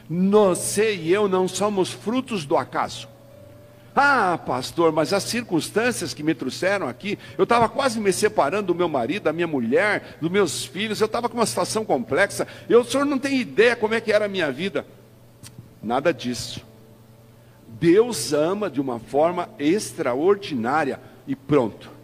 Você 0.09 0.95
e 0.95 1.11
eu 1.11 1.27
não 1.27 1.47
somos 1.47 1.91
frutos 1.91 2.45
do 2.45 2.55
acaso. 2.55 3.07
Ah, 3.99 4.37
pastor, 4.37 4.91
mas 4.91 5.11
as 5.11 5.23
circunstâncias 5.23 6.13
que 6.13 6.21
me 6.21 6.35
trouxeram 6.35 6.87
aqui, 6.87 7.17
eu 7.35 7.43
estava 7.43 7.67
quase 7.67 7.99
me 7.99 8.13
separando 8.13 8.67
do 8.67 8.75
meu 8.75 8.87
marido, 8.87 9.23
da 9.23 9.33
minha 9.33 9.47
mulher, 9.47 10.17
dos 10.21 10.29
meus 10.29 10.63
filhos, 10.63 11.01
eu 11.01 11.07
estava 11.07 11.27
com 11.27 11.35
uma 11.35 11.47
situação 11.47 11.83
complexa. 11.83 12.47
Eu, 12.69 12.81
o 12.81 12.85
senhor 12.85 13.05
não 13.05 13.17
tem 13.17 13.39
ideia 13.39 13.75
como 13.75 13.95
é 13.95 14.01
que 14.01 14.11
era 14.11 14.25
a 14.25 14.29
minha 14.29 14.51
vida. 14.51 14.85
Nada 15.81 16.13
disso. 16.13 16.63
Deus 17.67 18.33
ama 18.33 18.69
de 18.69 18.79
uma 18.79 18.99
forma 18.99 19.49
extraordinária 19.57 20.99
e 21.27 21.35
pronto. 21.35 21.96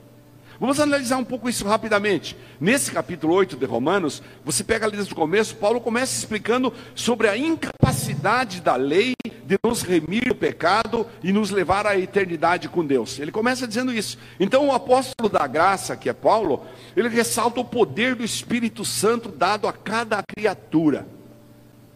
Vamos 0.60 0.80
analisar 0.80 1.18
um 1.18 1.24
pouco 1.24 1.50
isso 1.50 1.68
rapidamente. 1.68 2.38
Nesse 2.60 2.92
capítulo 2.92 3.34
8 3.34 3.58
de 3.58 3.66
Romanos, 3.66 4.22
você 4.46 4.64
pega 4.64 4.86
ali 4.86 4.96
desde 4.96 5.14
o 5.14 5.16
começo, 5.16 5.56
Paulo 5.56 5.82
começa 5.82 6.18
explicando 6.18 6.72
sobre 6.94 7.28
a 7.28 7.36
incapacidade 7.36 8.62
da 8.62 8.76
lei 8.76 9.14
de 9.46 9.58
nos 9.64 9.82
remir 9.82 10.28
do 10.28 10.36
pecado 10.36 11.08
e 11.24 11.32
nos 11.32 11.50
levar 11.50 11.88
à 11.88 11.98
eternidade 11.98 12.70
com 12.70 12.86
Deus. 12.86 13.20
Ele 13.20 13.32
começa 13.32 13.68
dizendo 13.68 13.92
isso. 13.92 14.18
Então, 14.40 14.68
o 14.68 14.72
apóstolo 14.72 15.28
da 15.28 15.48
graça, 15.48 15.98
que 15.98 16.08
é 16.08 16.14
Paulo, 16.14 16.66
ele 16.96 17.10
ressalta 17.10 17.60
o 17.60 17.66
poder 17.66 18.16
do 18.16 18.24
Espírito 18.24 18.86
Santo 18.86 19.30
dado 19.30 19.68
a 19.68 19.74
cada 19.74 20.22
criatura. 20.24 21.08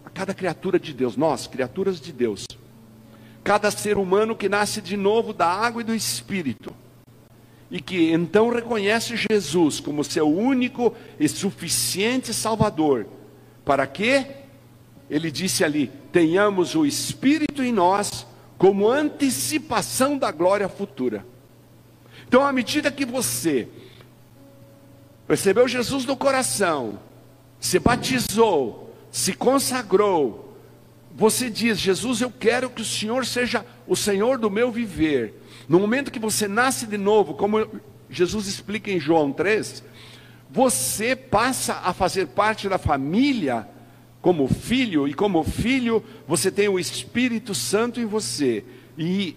A 0.04 0.10
cada 0.10 0.34
criatura 0.34 0.80
de 0.80 0.94
Deus, 0.94 1.16
nós, 1.16 1.46
criaturas 1.46 2.02
de 2.02 2.12
Deus. 2.12 2.46
Cada 3.44 3.70
ser 3.70 3.98
humano 3.98 4.36
que 4.36 4.50
nasce 4.50 4.82
de 4.82 4.98
novo 4.98 5.32
da 5.32 5.48
água 5.48 5.82
e 5.82 5.86
do 5.86 5.94
Espírito 5.94 6.74
e 7.70 7.82
que 7.82 8.12
então 8.12 8.50
reconhece 8.50 9.16
Jesus 9.30 9.80
como 9.80 10.04
seu 10.04 10.28
único 10.28 10.96
e 11.20 11.28
suficiente 11.28 12.34
Salvador, 12.34 13.08
para 13.66 13.86
que, 13.86 14.26
ele 15.10 15.30
disse 15.30 15.64
ali, 15.64 15.92
tenhamos 16.12 16.76
o 16.76 16.86
Espírito 16.86 17.62
em 17.62 17.72
nós 17.72 18.26
como 18.58 18.90
antecipação 18.90 20.18
da 20.18 20.32
glória 20.32 20.68
futura. 20.70 21.26
Então, 22.28 22.44
à 22.44 22.52
medida 22.52 22.92
que 22.92 23.06
você 23.06 23.68
recebeu 25.28 25.68
Jesus 25.68 26.06
no 26.06 26.16
coração, 26.16 27.00
se 27.60 27.80
batizou, 27.80 28.96
se 29.12 29.34
consagrou, 29.34 30.58
você 31.16 31.50
diz: 31.50 31.80
Jesus, 31.80 32.22
eu 32.22 32.32
quero 32.32 32.70
que 32.70 32.82
o 32.82 32.86
Senhor 32.86 33.26
seja 33.26 33.66
o 33.88 33.96
Senhor 33.96 34.38
do 34.38 34.50
meu 34.50 34.72
viver 34.72 35.34
no 35.68 35.80
momento 35.80 36.12
que 36.12 36.20
você 36.20 36.48
nasce 36.48 36.86
de 36.86 36.98
novo, 36.98 37.34
como 37.34 37.68
Jesus 38.10 38.48
explica 38.48 38.90
em 38.90 39.00
João 39.00 39.32
3, 39.32 39.84
você 40.50 41.16
passa 41.16 41.82
a 41.84 41.94
fazer 41.94 42.28
parte 42.28 42.70
da 42.70 42.78
família 42.78 43.68
como 44.22 44.48
filho, 44.48 45.08
e 45.08 45.14
como 45.14 45.44
filho 45.44 46.04
você 46.28 46.50
tem 46.50 46.68
o 46.68 46.80
Espírito 46.80 47.53
Santo 47.53 48.00
em 48.00 48.06
você, 48.06 48.64
e 48.98 49.36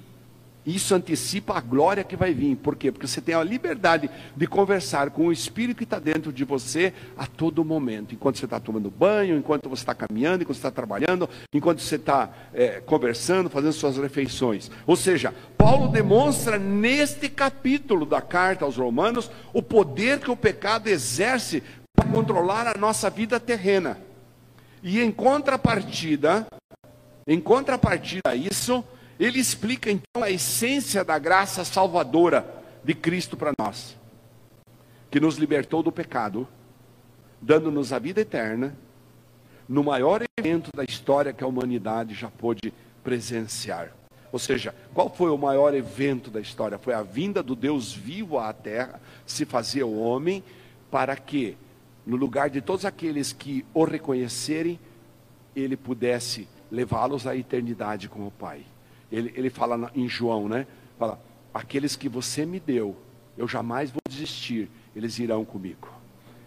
isso 0.64 0.94
antecipa 0.94 1.56
a 1.56 1.60
glória 1.60 2.04
que 2.04 2.16
vai 2.16 2.34
vir. 2.34 2.54
Por 2.56 2.76
quê? 2.76 2.92
Porque 2.92 3.06
você 3.06 3.20
tem 3.20 3.34
a 3.34 3.42
liberdade 3.42 4.10
de 4.36 4.46
conversar 4.46 5.10
com 5.10 5.26
o 5.26 5.32
Espírito 5.32 5.78
que 5.78 5.84
está 5.84 5.98
dentro 5.98 6.32
de 6.32 6.44
você 6.44 6.92
a 7.16 7.26
todo 7.26 7.64
momento. 7.64 8.14
Enquanto 8.14 8.38
você 8.38 8.44
está 8.44 8.60
tomando 8.60 8.90
banho, 8.90 9.38
enquanto 9.38 9.68
você 9.68 9.82
está 9.82 9.94
caminhando, 9.94 10.42
enquanto 10.42 10.56
você 10.56 10.60
está 10.60 10.70
trabalhando, 10.70 11.28
enquanto 11.52 11.80
você 11.80 11.96
está 11.96 12.30
é, 12.52 12.80
conversando, 12.80 13.48
fazendo 13.48 13.72
suas 13.72 13.96
refeições. 13.96 14.70
Ou 14.86 14.96
seja, 14.96 15.34
Paulo 15.56 15.88
demonstra 15.88 16.58
neste 16.58 17.28
capítulo 17.28 18.04
da 18.04 18.20
carta 18.20 18.64
aos 18.64 18.76
Romanos 18.76 19.30
o 19.54 19.62
poder 19.62 20.20
que 20.20 20.30
o 20.30 20.36
pecado 20.36 20.88
exerce 20.88 21.62
para 21.96 22.08
controlar 22.10 22.66
a 22.66 22.78
nossa 22.78 23.08
vida 23.08 23.40
terrena. 23.40 23.98
E 24.82 25.00
em 25.00 25.10
contrapartida, 25.10 26.46
em 27.26 27.40
contrapartida 27.40 28.30
a 28.30 28.36
isso, 28.36 28.84
ele 29.20 29.38
explica 29.38 29.90
então 29.90 30.22
a 30.22 30.30
essência 30.30 31.04
da 31.04 31.18
graça 31.18 31.62
salvadora 31.62 32.64
de 32.82 32.94
Cristo 32.94 33.36
para 33.36 33.52
nós, 33.60 33.94
que 35.10 35.20
nos 35.20 35.36
libertou 35.36 35.82
do 35.82 35.92
pecado, 35.92 36.48
dando-nos 37.38 37.92
a 37.92 37.98
vida 37.98 38.22
eterna, 38.22 38.74
no 39.68 39.84
maior 39.84 40.22
evento 40.38 40.70
da 40.74 40.84
história 40.84 41.34
que 41.34 41.44
a 41.44 41.46
humanidade 41.46 42.14
já 42.14 42.30
pôde 42.30 42.72
presenciar. 43.04 43.92
Ou 44.32 44.38
seja, 44.38 44.74
qual 44.94 45.10
foi 45.10 45.30
o 45.30 45.36
maior 45.36 45.74
evento 45.74 46.30
da 46.30 46.40
história? 46.40 46.78
Foi 46.78 46.94
a 46.94 47.02
vinda 47.02 47.42
do 47.42 47.54
Deus 47.54 47.92
vivo 47.92 48.38
à 48.38 48.54
terra, 48.54 49.00
se 49.26 49.44
fazer 49.44 49.82
o 49.82 49.98
homem, 49.98 50.42
para 50.90 51.14
que, 51.14 51.58
no 52.06 52.16
lugar 52.16 52.48
de 52.48 52.62
todos 52.62 52.86
aqueles 52.86 53.34
que 53.34 53.66
o 53.74 53.84
reconhecerem, 53.84 54.80
ele 55.54 55.76
pudesse 55.76 56.48
levá-los 56.70 57.26
à 57.26 57.36
eternidade 57.36 58.08
com 58.08 58.26
o 58.26 58.30
Pai 58.30 58.64
ele, 59.10 59.32
ele 59.36 59.50
fala 59.50 59.90
em 59.94 60.08
João, 60.08 60.48
né? 60.48 60.66
Fala, 60.98 61.20
aqueles 61.52 61.96
que 61.96 62.08
você 62.08 62.46
me 62.46 62.60
deu, 62.60 62.96
eu 63.36 63.48
jamais 63.48 63.90
vou 63.90 64.00
desistir, 64.08 64.70
eles 64.94 65.18
irão 65.18 65.44
comigo. 65.44 65.88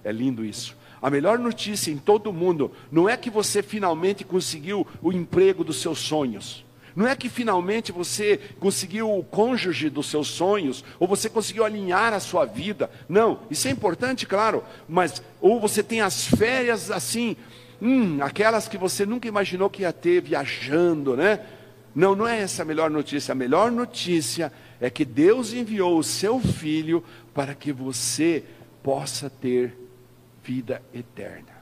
É 0.03 0.11
lindo 0.11 0.45
isso. 0.45 0.75
A 1.01 1.09
melhor 1.09 1.37
notícia 1.37 1.91
em 1.91 1.97
todo 1.97 2.27
o 2.27 2.33
mundo 2.33 2.71
não 2.91 3.09
é 3.09 3.17
que 3.17 3.29
você 3.29 3.61
finalmente 3.61 4.23
conseguiu 4.23 4.87
o 5.01 5.11
emprego 5.11 5.63
dos 5.63 5.81
seus 5.81 5.99
sonhos. 5.99 6.63
Não 6.95 7.07
é 7.07 7.15
que 7.15 7.27
finalmente 7.27 7.91
você 7.91 8.39
conseguiu 8.59 9.17
o 9.17 9.23
cônjuge 9.23 9.89
dos 9.89 10.05
seus 10.05 10.27
sonhos, 10.27 10.83
ou 10.99 11.07
você 11.07 11.27
conseguiu 11.27 11.65
alinhar 11.65 12.13
a 12.13 12.19
sua 12.19 12.45
vida. 12.45 12.89
Não, 13.09 13.39
isso 13.49 13.67
é 13.67 13.71
importante, 13.71 14.25
claro, 14.25 14.63
mas 14.87 15.21
ou 15.41 15.59
você 15.59 15.81
tem 15.81 16.01
as 16.01 16.25
férias 16.25 16.91
assim, 16.91 17.35
hum, 17.81 18.19
aquelas 18.21 18.67
que 18.67 18.77
você 18.77 19.05
nunca 19.05 19.27
imaginou 19.27 19.69
que 19.69 19.81
ia 19.81 19.91
ter 19.91 20.21
viajando, 20.21 21.17
né? 21.17 21.39
Não, 21.95 22.15
não 22.15 22.27
é 22.27 22.41
essa 22.41 22.63
a 22.63 22.65
melhor 22.65 22.89
notícia. 22.89 23.31
A 23.31 23.35
melhor 23.35 23.71
notícia 23.71 24.51
é 24.81 24.89
que 24.89 25.05
Deus 25.05 25.53
enviou 25.53 25.97
o 25.97 26.03
seu 26.03 26.39
filho 26.39 27.03
para 27.33 27.53
que 27.53 27.71
você 27.71 28.43
possa 28.81 29.29
ter 29.29 29.77
vida 30.43 30.81
eterna. 30.93 31.53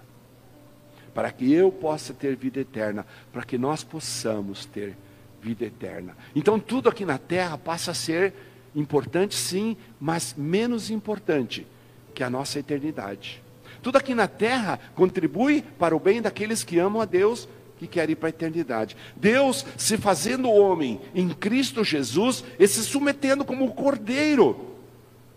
Para 1.13 1.32
que 1.32 1.52
eu 1.52 1.72
possa 1.72 2.13
ter 2.13 2.36
vida 2.36 2.62
eterna, 2.62 3.06
para 3.32 3.44
que 3.44 3.58
nós 3.58 3.84
possamos 3.84 4.65
ter 4.65 4.96
vida 5.41 5.65
eterna. 5.65 6.15
Então 6.36 6.60
tudo 6.60 6.88
aqui 6.88 7.04
na 7.04 7.17
terra 7.17 7.58
passa 7.58 7.91
a 7.91 7.94
ser 7.94 8.34
importante 8.74 9.36
sim, 9.36 9.76
mas 10.00 10.34
menos 10.38 10.89
importante 10.89 11.67
que 12.13 12.24
a 12.24 12.30
nossa 12.30 12.60
eternidade. 12.60 13.44
Tudo 13.82 13.98
aqui 13.98 14.13
na 14.13 14.28
terra 14.28 14.80
contribui 14.96 15.62
para 15.62 15.96
o 15.96 16.00
bem 16.00 16.22
daqueles 16.22 16.63
que 16.63 16.80
amam 16.80 17.02
a 17.02 17.06
Deus 17.06 17.50
que 17.82 17.88
quer 17.88 18.12
ir 18.12 18.15
para 18.15 18.28
a 18.28 18.30
eternidade. 18.30 18.96
Deus 19.15 19.65
se 19.76 19.98
fazendo 19.98 20.52
homem 20.52 21.02
em 21.15 21.30
Cristo 21.30 21.84
Jesus 21.84 22.44
e 22.60 22.67
se 22.67 22.84
submetendo 22.84 23.44
como 23.44 23.65
o 23.65 23.72
Cordeiro, 23.72 24.78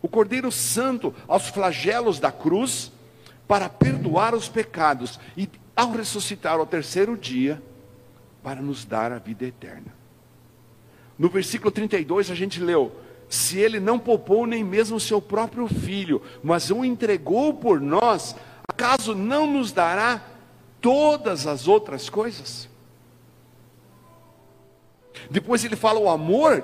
o 0.02 0.08
Cordeiro 0.08 0.52
Santo, 0.52 1.14
aos 1.26 1.48
flagelos 1.48 2.20
da 2.20 2.30
cruz, 2.30 2.92
para 3.48 3.70
perdoar 3.70 4.34
os 4.34 4.46
pecados 4.46 5.18
e, 5.34 5.48
ao 5.74 5.92
ressuscitar 5.92 6.58
ao 6.58 6.66
terceiro 6.66 7.16
dia, 7.16 7.62
para 8.42 8.60
nos 8.60 8.84
dar 8.84 9.10
a 9.10 9.18
vida 9.18 9.46
eterna. 9.46 9.94
No 11.18 11.30
versículo 11.30 11.70
32 11.70 12.30
a 12.30 12.34
gente 12.34 12.60
leu: 12.60 12.92
Se 13.26 13.58
ele 13.58 13.80
não 13.80 13.98
poupou 13.98 14.46
nem 14.46 14.62
mesmo 14.62 15.00
seu 15.00 15.22
próprio 15.22 15.66
filho, 15.66 16.20
mas 16.42 16.70
o 16.70 16.84
entregou 16.84 17.54
por 17.54 17.80
nós, 17.80 18.36
acaso 18.68 19.14
não 19.14 19.50
nos 19.50 19.72
dará 19.72 20.33
todas 20.84 21.46
as 21.46 21.66
outras 21.66 22.10
coisas. 22.10 22.68
Depois 25.30 25.64
ele 25.64 25.76
fala 25.76 25.98
o 25.98 26.10
amor, 26.10 26.62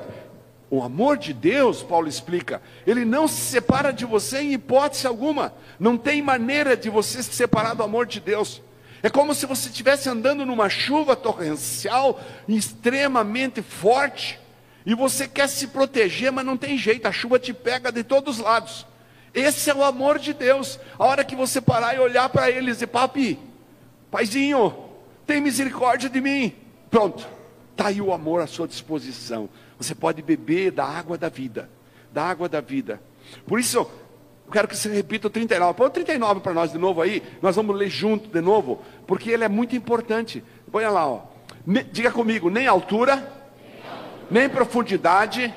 o 0.69 0.83
amor 0.83 1.17
de 1.17 1.33
Deus, 1.33 1.83
Paulo 1.83 2.07
explica, 2.07 2.61
ele 2.87 3.07
não 3.07 3.27
se 3.27 3.41
separa 3.41 3.91
de 3.91 4.05
você 4.05 4.43
em 4.43 4.53
hipótese 4.53 5.07
alguma. 5.07 5.55
Não 5.79 5.97
tem 5.97 6.21
maneira 6.21 6.77
de 6.77 6.91
você 6.91 7.23
se 7.23 7.33
separar 7.33 7.73
do 7.73 7.83
amor 7.83 8.05
de 8.05 8.21
Deus. 8.21 8.61
É 9.03 9.09
como 9.09 9.35
se 9.35 9.47
você 9.47 9.71
estivesse 9.71 10.07
andando 10.11 10.45
numa 10.45 10.69
chuva 10.69 11.17
torrencial 11.17 12.21
extremamente 12.47 13.63
forte 13.63 14.39
e 14.85 14.95
você 14.95 15.27
quer 15.27 15.49
se 15.49 15.69
proteger, 15.69 16.31
mas 16.31 16.45
não 16.45 16.59
tem 16.59 16.77
jeito, 16.77 17.09
a 17.09 17.13
chuva 17.13 17.39
te 17.39 17.55
pega 17.55 17.91
de 17.91 18.05
todos 18.05 18.37
os 18.37 18.45
lados. 18.45 18.87
Esse 19.33 19.71
é 19.71 19.75
o 19.75 19.83
amor 19.83 20.19
de 20.19 20.35
Deus. 20.35 20.79
A 20.99 21.07
hora 21.07 21.25
que 21.25 21.35
você 21.35 21.59
parar 21.59 21.95
e 21.95 21.99
olhar 21.99 22.29
para 22.29 22.51
ele 22.51 22.71
e 22.71 22.87
Papi, 22.87 23.50
paizinho, 24.11 24.75
tem 25.27 25.41
misericórdia 25.41 26.09
de 26.09 26.21
mim. 26.21 26.55
Pronto, 26.91 27.27
está 27.71 27.89
aí 27.89 28.01
o 28.01 28.13
amor 28.13 28.41
à 28.41 28.47
sua 28.47 28.67
disposição. 28.67 29.49
Você 29.79 29.95
pode 29.95 30.21
beber 30.23 30.73
da 30.73 30.85
água 30.85 31.17
da 31.17 31.29
vida, 31.29 31.71
da 32.13 32.25
água 32.25 32.49
da 32.49 32.61
vida. 32.61 33.01
Por 33.47 33.59
isso, 33.61 33.79
eu 33.79 34.53
quero 34.53 34.69
que 34.69 34.77
você 34.77 34.93
repita 34.93 35.29
o 35.29 35.31
39. 35.31 35.75
Põe 35.75 35.87
o 35.87 35.91
39 35.91 36.41
para 36.41 36.53
nós 36.53 36.73
de 36.73 36.79
novo 36.79 37.01
aí. 37.01 37.23
Nós 37.41 37.57
vamos 37.57 37.77
ler 37.77 37.89
junto 37.89 38.29
de 38.29 38.41
novo, 38.41 38.83
porque 39.07 39.31
ele 39.31 39.45
é 39.45 39.49
muito 39.49 39.77
importante. 39.77 40.43
Põe 40.71 40.85
lá, 40.87 41.07
ó. 41.07 41.23
Diga 41.93 42.11
comigo: 42.11 42.51
nem 42.51 42.67
altura, 42.67 43.33
nem 44.31 44.49
profundidade. 44.49 45.55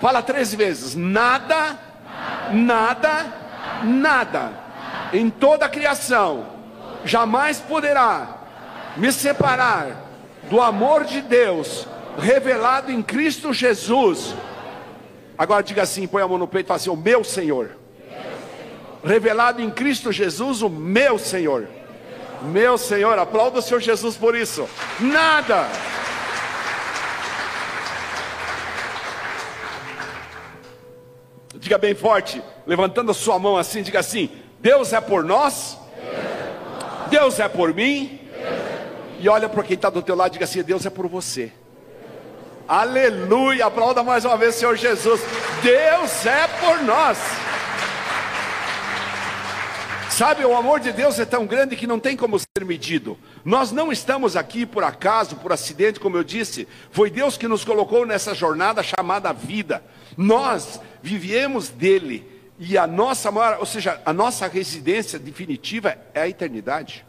Fala 0.00 0.22
três 0.22 0.54
vezes: 0.54 0.94
nada, 0.94 1.78
nada, 2.52 3.82
nada, 3.84 4.52
em 5.12 5.28
toda 5.30 5.66
a 5.66 5.68
criação, 5.68 6.46
jamais 7.04 7.58
poderá 7.58 8.38
me 8.96 9.12
separar 9.12 10.08
do 10.50 10.60
amor 10.60 11.04
de 11.04 11.20
Deus 11.20 11.86
revelado 12.18 12.90
em 12.90 13.02
Cristo 13.02 13.52
Jesus. 13.52 14.34
Agora 15.36 15.62
diga 15.62 15.82
assim: 15.82 16.06
põe 16.06 16.22
a 16.22 16.28
mão 16.28 16.38
no 16.38 16.48
peito 16.48 16.66
e 16.66 16.68
fala 16.68 16.76
assim: 16.76 16.90
O 16.90 16.96
meu 16.96 17.24
Senhor. 17.24 17.76
Revelado 19.04 19.60
em 19.60 19.70
Cristo 19.70 20.12
Jesus, 20.12 20.62
o 20.62 20.68
meu 20.68 21.18
Senhor. 21.18 21.68
Meu 22.42 22.76
Senhor, 22.78 23.18
aplauda 23.18 23.58
o 23.58 23.62
Senhor 23.62 23.80
Jesus 23.80 24.16
por 24.16 24.36
isso. 24.36 24.68
Nada. 25.00 25.68
Diga 31.54 31.78
bem 31.78 31.94
forte, 31.94 32.42
levantando 32.66 33.12
a 33.12 33.14
sua 33.14 33.38
mão 33.38 33.56
assim, 33.56 33.82
diga 33.82 34.00
assim: 34.00 34.30
Deus 34.60 34.92
é 34.92 35.00
por 35.00 35.24
nós, 35.24 35.78
Deus 37.12 37.38
é 37.38 37.46
por 37.46 37.74
mim, 37.74 38.18
e 39.20 39.28
olha 39.28 39.46
para 39.46 39.62
quem 39.62 39.74
está 39.74 39.90
do 39.90 40.00
teu 40.00 40.16
lado 40.16 40.30
e 40.30 40.32
diga 40.32 40.46
assim: 40.46 40.62
Deus 40.62 40.86
é 40.86 40.90
por 40.90 41.06
você. 41.06 41.52
Aleluia, 42.66 43.66
aplauda 43.66 44.02
mais 44.02 44.24
uma 44.24 44.34
vez, 44.38 44.54
Senhor 44.54 44.74
Jesus. 44.76 45.20
Deus 45.62 46.24
é 46.24 46.46
por 46.48 46.82
nós. 46.82 47.18
Sabe, 50.08 50.42
o 50.46 50.56
amor 50.56 50.80
de 50.80 50.90
Deus 50.90 51.18
é 51.18 51.26
tão 51.26 51.44
grande 51.44 51.76
que 51.76 51.86
não 51.86 52.00
tem 52.00 52.16
como 52.16 52.38
ser 52.38 52.64
medido. 52.64 53.18
Nós 53.44 53.72
não 53.72 53.92
estamos 53.92 54.34
aqui 54.34 54.64
por 54.64 54.82
acaso, 54.82 55.36
por 55.36 55.52
acidente, 55.52 56.00
como 56.00 56.16
eu 56.16 56.24
disse. 56.24 56.66
Foi 56.90 57.10
Deus 57.10 57.36
que 57.36 57.46
nos 57.46 57.62
colocou 57.62 58.06
nessa 58.06 58.34
jornada 58.34 58.82
chamada 58.82 59.34
vida. 59.34 59.84
Nós 60.16 60.80
vivemos 61.02 61.68
dele. 61.68 62.31
E 62.64 62.78
a 62.78 62.86
nossa 62.86 63.28
maior, 63.32 63.58
ou 63.58 63.66
seja, 63.66 64.00
a 64.06 64.12
nossa 64.12 64.46
residência 64.46 65.18
definitiva 65.18 65.98
é 66.14 66.20
a 66.20 66.28
eternidade. 66.28 67.04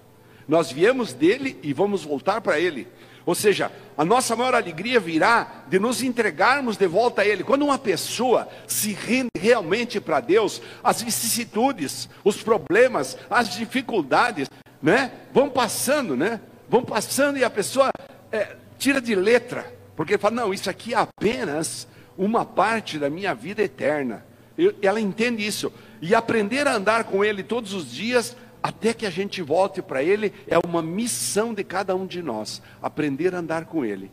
Nós 0.48 0.72
viemos 0.72 1.14
dele 1.14 1.60
e 1.62 1.72
vamos 1.72 2.04
voltar 2.04 2.42
para 2.42 2.60
ele. 2.60 2.88
Ou 3.24 3.36
seja, 3.36 3.72
a 3.96 4.04
nossa 4.04 4.36
maior 4.36 4.56
alegria 4.56 5.00
virá 5.00 5.64
de 5.68 5.78
nos 5.78 6.02
entregarmos 6.02 6.76
de 6.76 6.88
volta 6.88 7.22
a 7.22 7.26
Ele. 7.26 7.44
Quando 7.44 7.64
uma 7.64 7.78
pessoa 7.78 8.50
se 8.68 8.94
rende 8.94 9.30
realmente 9.38 10.02
para 10.02 10.20
Deus, 10.20 10.60
as 10.84 11.04
vicissitudes, 11.04 12.10
os 12.24 12.42
problemas, 12.42 13.16
as 13.30 13.54
dificuldades, 13.54 14.50
né, 14.82 15.12
vão 15.32 15.50
passando, 15.50 16.18
né? 16.18 16.42
Vão 16.68 16.84
passando 16.84 17.38
e 17.38 17.44
a 17.44 17.50
pessoa 17.50 17.92
é, 18.32 18.58
tira 18.78 19.00
de 19.00 19.16
letra, 19.16 19.72
porque 19.96 20.18
fala: 20.18 20.36
não, 20.36 20.54
isso 20.54 20.70
aqui 20.70 20.94
é 20.94 20.98
apenas 20.98 21.88
uma 22.18 22.44
parte 22.44 22.98
da 22.98 23.10
minha 23.10 23.36
vida 23.36 23.62
eterna. 23.62 24.33
Ela 24.82 25.02
entende 25.02 25.46
isso 25.46 25.72
e 26.02 26.14
aprender 26.14 26.68
a 26.68 26.76
andar 26.76 27.06
com 27.06 27.24
Ele 27.24 27.44
todos 27.44 27.74
os 27.74 27.92
dias 27.92 28.36
até 28.64 28.94
que 28.94 29.06
a 29.06 29.10
gente 29.10 29.42
volte 29.42 29.82
para 29.82 30.02
Ele, 30.02 30.34
é 30.48 30.58
uma 30.58 30.82
missão 30.82 31.54
de 31.54 31.66
cada 31.66 31.94
um 31.94 32.08
de 32.08 32.24
nós, 32.24 32.62
aprender 32.82 33.36
a 33.36 33.40
andar 33.40 33.66
com 33.66 33.84
Ele. 33.84 34.10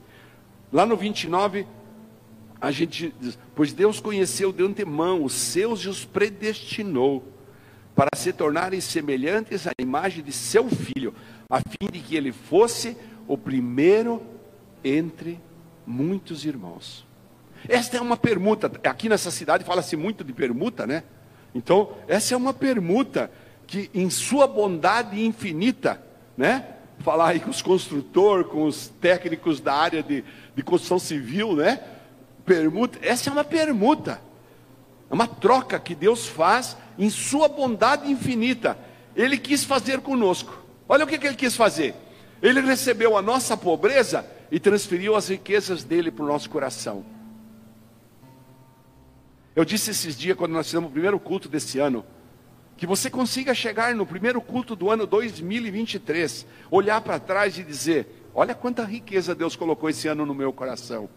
Lá 0.72 0.85
no 0.85 0.96
29, 0.96 1.64
a 2.61 2.72
gente 2.72 3.14
diz: 3.20 3.38
Pois 3.55 3.72
Deus 3.72 4.00
conheceu 4.00 4.53
de 4.53 4.64
antemão 4.64 5.24
os 5.24 5.35
seus 5.35 5.81
e 5.81 5.88
os 5.88 6.05
predestinou, 6.05 7.24
para 7.94 8.11
se 8.16 8.33
tornarem 8.33 8.81
semelhantes 8.81 9.68
à 9.68 9.72
imagem 9.79 10.24
de 10.24 10.33
seu 10.33 10.68
filho, 10.68 11.14
a 11.48 11.59
fim 11.61 11.90
de 11.90 12.00
que 12.00 12.16
ele 12.16 12.33
fosse 12.33 12.96
o 13.29 13.38
primeiro 13.38 14.20
entre 14.83 15.40
muitos 15.87 16.44
irmãos. 16.44 17.07
Esta 17.68 17.96
é 17.96 18.01
uma 18.01 18.16
permuta. 18.16 18.70
Aqui 18.85 19.09
nessa 19.09 19.31
cidade 19.31 19.64
fala-se 19.64 19.96
muito 19.96 20.25
de 20.25 20.33
permuta, 20.33 20.87
né? 20.87 21.03
Então, 21.55 21.92
essa 22.07 22.35
é 22.35 22.37
uma 22.37 22.55
permuta 22.55 23.31
que 23.66 23.90
em 23.94 24.11
sua 24.11 24.46
bondade 24.46 25.25
infinita, 25.25 26.03
né? 26.37 26.64
Falar 27.01 27.29
aí 27.29 27.40
com 27.40 27.51
os 27.51 27.62
construtores, 27.62 28.46
com 28.46 28.64
os 28.64 28.88
técnicos 29.01 29.61
da 29.61 29.75
área 29.75 30.03
de, 30.03 30.25
de 30.55 30.62
construção 30.62 30.99
civil, 30.99 31.55
né? 31.55 31.81
Permuta, 32.44 32.99
essa 33.03 33.31
é 33.31 33.33
uma 33.33 33.44
permuta, 33.44 34.20
é 35.11 35.14
uma 35.14 35.27
troca 35.27 35.79
que 35.79 35.94
Deus 35.94 36.27
faz 36.27 36.77
em 36.99 37.09
sua 37.09 37.49
bondade 37.49 38.11
infinita. 38.11 38.77
Ele 39.14 39.38
quis 39.38 39.64
fazer 39.64 40.01
conosco. 40.01 40.59
Olha 40.88 41.05
o 41.05 41.07
que, 41.07 41.18
que 41.18 41.27
ele 41.27 41.37
quis 41.37 41.57
fazer. 41.57 41.94
Ele 42.42 42.61
recebeu 42.61 43.16
a 43.16 43.23
nossa 43.23 43.57
pobreza 43.57 44.25
e 44.51 44.59
transferiu 44.59 45.14
as 45.14 45.29
riquezas 45.29 45.85
dele 45.85 46.11
para 46.11 46.25
o 46.25 46.29
nosso 46.29 46.49
coração. 46.51 47.05
Eu 49.61 49.64
disse 49.66 49.90
esses 49.90 50.16
dias, 50.16 50.38
quando 50.38 50.53
nós 50.53 50.64
fizemos 50.64 50.88
o 50.88 50.90
primeiro 50.90 51.20
culto 51.20 51.46
desse 51.46 51.79
ano, 51.79 52.03
que 52.79 52.87
você 52.87 53.11
consiga 53.11 53.55
chegar 53.55 53.94
no 53.94 54.07
primeiro 54.07 54.40
culto 54.40 54.75
do 54.75 54.88
ano 54.88 55.07
2023, 55.07 56.46
olhar 56.70 56.99
para 57.03 57.20
trás 57.20 57.59
e 57.59 57.62
dizer: 57.62 58.31
Olha 58.35 58.55
quanta 58.55 58.83
riqueza 58.85 59.35
Deus 59.35 59.55
colocou 59.57 59.90
esse 59.90 60.09
ano 60.09 60.25
no 60.25 60.35
meu 60.35 60.51
coração. 60.51 61.11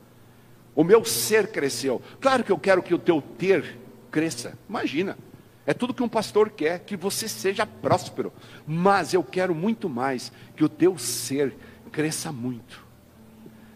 O 0.75 0.83
meu 0.83 1.05
ser 1.05 1.53
cresceu. 1.53 2.01
Claro 2.19 2.43
que 2.43 2.51
eu 2.51 2.59
quero 2.59 2.83
que 2.83 2.93
o 2.93 2.99
teu 2.99 3.21
ter 3.21 3.79
cresça. 4.11 4.59
Imagina. 4.67 5.17
É 5.65 5.73
tudo 5.73 5.93
que 5.93 6.03
um 6.03 6.09
pastor 6.09 6.49
quer, 6.49 6.79
que 6.79 6.97
você 6.97 7.29
seja 7.29 7.65
próspero. 7.65 8.33
Mas 8.67 9.13
eu 9.13 9.23
quero 9.23 9.55
muito 9.55 9.87
mais 9.87 10.33
que 10.53 10.65
o 10.65 10.69
teu 10.69 10.97
ser 10.97 11.55
cresça 11.93 12.29
muito. 12.29 12.82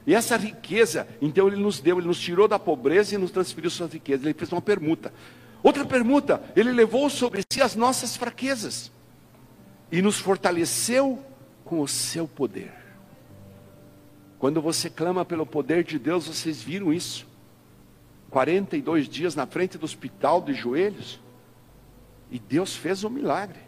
E 0.07 0.15
essa 0.15 0.37
riqueza, 0.37 1.05
então 1.21 1.47
ele 1.47 1.57
nos 1.57 1.81
deu, 1.81 1.97
ele 1.97 2.07
nos 2.07 2.17
tirou 2.17 2.47
da 2.47 2.57
pobreza 2.57 3.13
e 3.13 3.17
nos 3.17 3.29
transferiu 3.29 3.69
suas 3.69 3.91
riquezas. 3.91 4.25
Ele 4.25 4.33
fez 4.33 4.49
uma 4.53 4.61
permuta. 4.61 5.13
Outra 5.61 5.83
pergunta: 5.83 6.41
Ele 6.55 6.71
levou 6.71 7.09
sobre 7.09 7.43
si 7.51 7.61
as 7.61 7.75
nossas 7.75 8.15
fraquezas 8.15 8.89
e 9.91 10.01
nos 10.01 10.17
fortaleceu 10.17 11.21
com 11.65 11.81
o 11.81 11.87
seu 11.89 12.25
poder. 12.25 12.71
Quando 14.39 14.61
você 14.61 14.89
clama 14.89 15.25
pelo 15.25 15.45
poder 15.45 15.83
de 15.83 15.99
Deus, 15.99 16.25
vocês 16.25 16.61
viram 16.61 16.93
isso? 16.93 17.27
42 18.29 19.09
dias 19.09 19.35
na 19.35 19.45
frente 19.45 19.77
do 19.77 19.83
hospital 19.83 20.41
de 20.41 20.53
joelhos. 20.53 21.19
E 22.31 22.39
Deus 22.39 22.77
fez 22.77 23.03
um 23.03 23.09
milagre. 23.09 23.59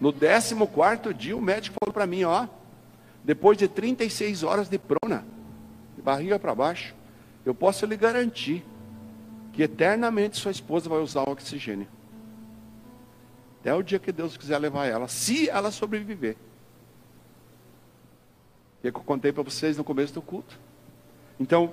No 0.00 0.14
14 0.14 1.12
dia, 1.12 1.36
o 1.36 1.42
médico 1.42 1.76
falou 1.78 1.92
para 1.92 2.06
mim: 2.06 2.24
Ó, 2.24 2.46
depois 3.22 3.58
de 3.58 3.68
36 3.68 4.42
horas 4.42 4.66
de 4.70 4.78
prona, 4.78 5.33
de 5.96 6.02
barriga 6.02 6.38
para 6.38 6.54
baixo, 6.54 6.94
eu 7.44 7.54
posso 7.54 7.86
lhe 7.86 7.96
garantir 7.96 8.64
que 9.52 9.62
eternamente 9.62 10.36
sua 10.36 10.50
esposa 10.50 10.88
vai 10.88 10.98
usar 11.00 11.22
o 11.22 11.30
oxigênio. 11.32 11.86
Até 13.60 13.74
o 13.74 13.82
dia 13.82 13.98
que 13.98 14.12
Deus 14.12 14.36
quiser 14.36 14.58
levar 14.58 14.86
ela, 14.86 15.08
se 15.08 15.48
ela 15.48 15.70
sobreviver. 15.70 16.36
Que 18.82 18.88
eu 18.88 18.92
contei 18.92 19.32
para 19.32 19.42
vocês 19.42 19.76
no 19.76 19.84
começo 19.84 20.12
do 20.12 20.20
culto. 20.20 20.58
Então, 21.40 21.72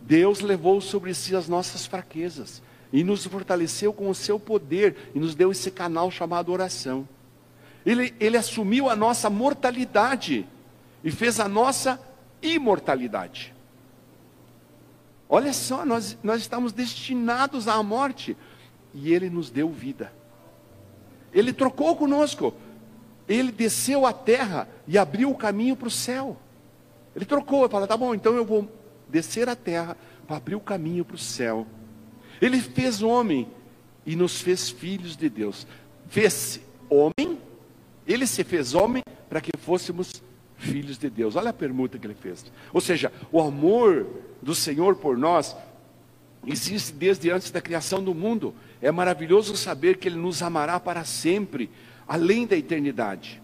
Deus 0.00 0.40
levou 0.40 0.80
sobre 0.80 1.12
si 1.12 1.36
as 1.36 1.48
nossas 1.48 1.86
fraquezas 1.86 2.62
e 2.92 3.04
nos 3.04 3.24
fortaleceu 3.26 3.92
com 3.92 4.08
o 4.08 4.14
seu 4.14 4.38
poder 4.38 5.10
e 5.14 5.18
nos 5.18 5.34
deu 5.34 5.50
esse 5.50 5.70
canal 5.70 6.10
chamado 6.10 6.52
oração. 6.52 7.08
Ele, 7.84 8.14
ele 8.20 8.36
assumiu 8.36 8.88
a 8.88 8.96
nossa 8.96 9.28
mortalidade 9.28 10.46
e 11.02 11.10
fez 11.10 11.40
a 11.40 11.48
nossa 11.48 12.00
imortalidade. 12.42 13.54
Olha 15.28 15.52
só, 15.52 15.84
nós, 15.86 16.18
nós 16.22 16.42
estamos 16.42 16.72
destinados 16.72 17.66
à 17.68 17.82
morte. 17.82 18.36
E 18.92 19.12
Ele 19.12 19.30
nos 19.30 19.48
deu 19.48 19.70
vida. 19.70 20.12
Ele 21.32 21.52
trocou 21.52 21.96
conosco. 21.96 22.54
Ele 23.28 23.50
desceu 23.50 24.04
à 24.04 24.12
terra 24.12 24.68
e 24.86 24.98
abriu 24.98 25.30
o 25.30 25.34
caminho 25.34 25.74
para 25.74 25.88
o 25.88 25.90
céu. 25.90 26.36
Ele 27.16 27.24
trocou, 27.24 27.60
ele 27.60 27.72
fala, 27.72 27.86
tá 27.86 27.96
bom, 27.96 28.14
então 28.14 28.34
eu 28.34 28.44
vou 28.44 28.70
descer 29.08 29.48
à 29.48 29.56
terra 29.56 29.96
para 30.26 30.36
abrir 30.36 30.54
o 30.54 30.60
caminho 30.60 31.04
para 31.04 31.16
o 31.16 31.18
céu. 31.18 31.66
Ele 32.40 32.60
fez 32.60 33.02
homem 33.02 33.48
e 34.04 34.16
nos 34.16 34.40
fez 34.40 34.68
filhos 34.68 35.16
de 35.16 35.28
Deus. 35.28 35.66
Fez-se 36.08 36.60
homem, 36.90 37.38
ele 38.06 38.26
se 38.26 38.44
fez 38.44 38.74
homem 38.74 39.02
para 39.28 39.40
que 39.40 39.50
fôssemos 39.56 40.22
filhos 40.62 40.96
de 40.96 41.10
Deus. 41.10 41.36
Olha 41.36 41.50
a 41.50 41.52
permuta 41.52 41.98
que 41.98 42.06
ele 42.06 42.14
fez. 42.14 42.44
Ou 42.72 42.80
seja, 42.80 43.12
o 43.30 43.40
amor 43.40 44.06
do 44.40 44.54
Senhor 44.54 44.96
por 44.96 45.18
nós 45.18 45.56
existe 46.46 46.92
desde 46.92 47.30
antes 47.30 47.50
da 47.50 47.60
criação 47.60 48.02
do 48.02 48.14
mundo. 48.14 48.54
É 48.80 48.90
maravilhoso 48.90 49.56
saber 49.56 49.98
que 49.98 50.08
Ele 50.08 50.16
nos 50.16 50.42
amará 50.42 50.80
para 50.80 51.04
sempre, 51.04 51.70
além 52.06 52.46
da 52.46 52.56
eternidade. 52.56 53.40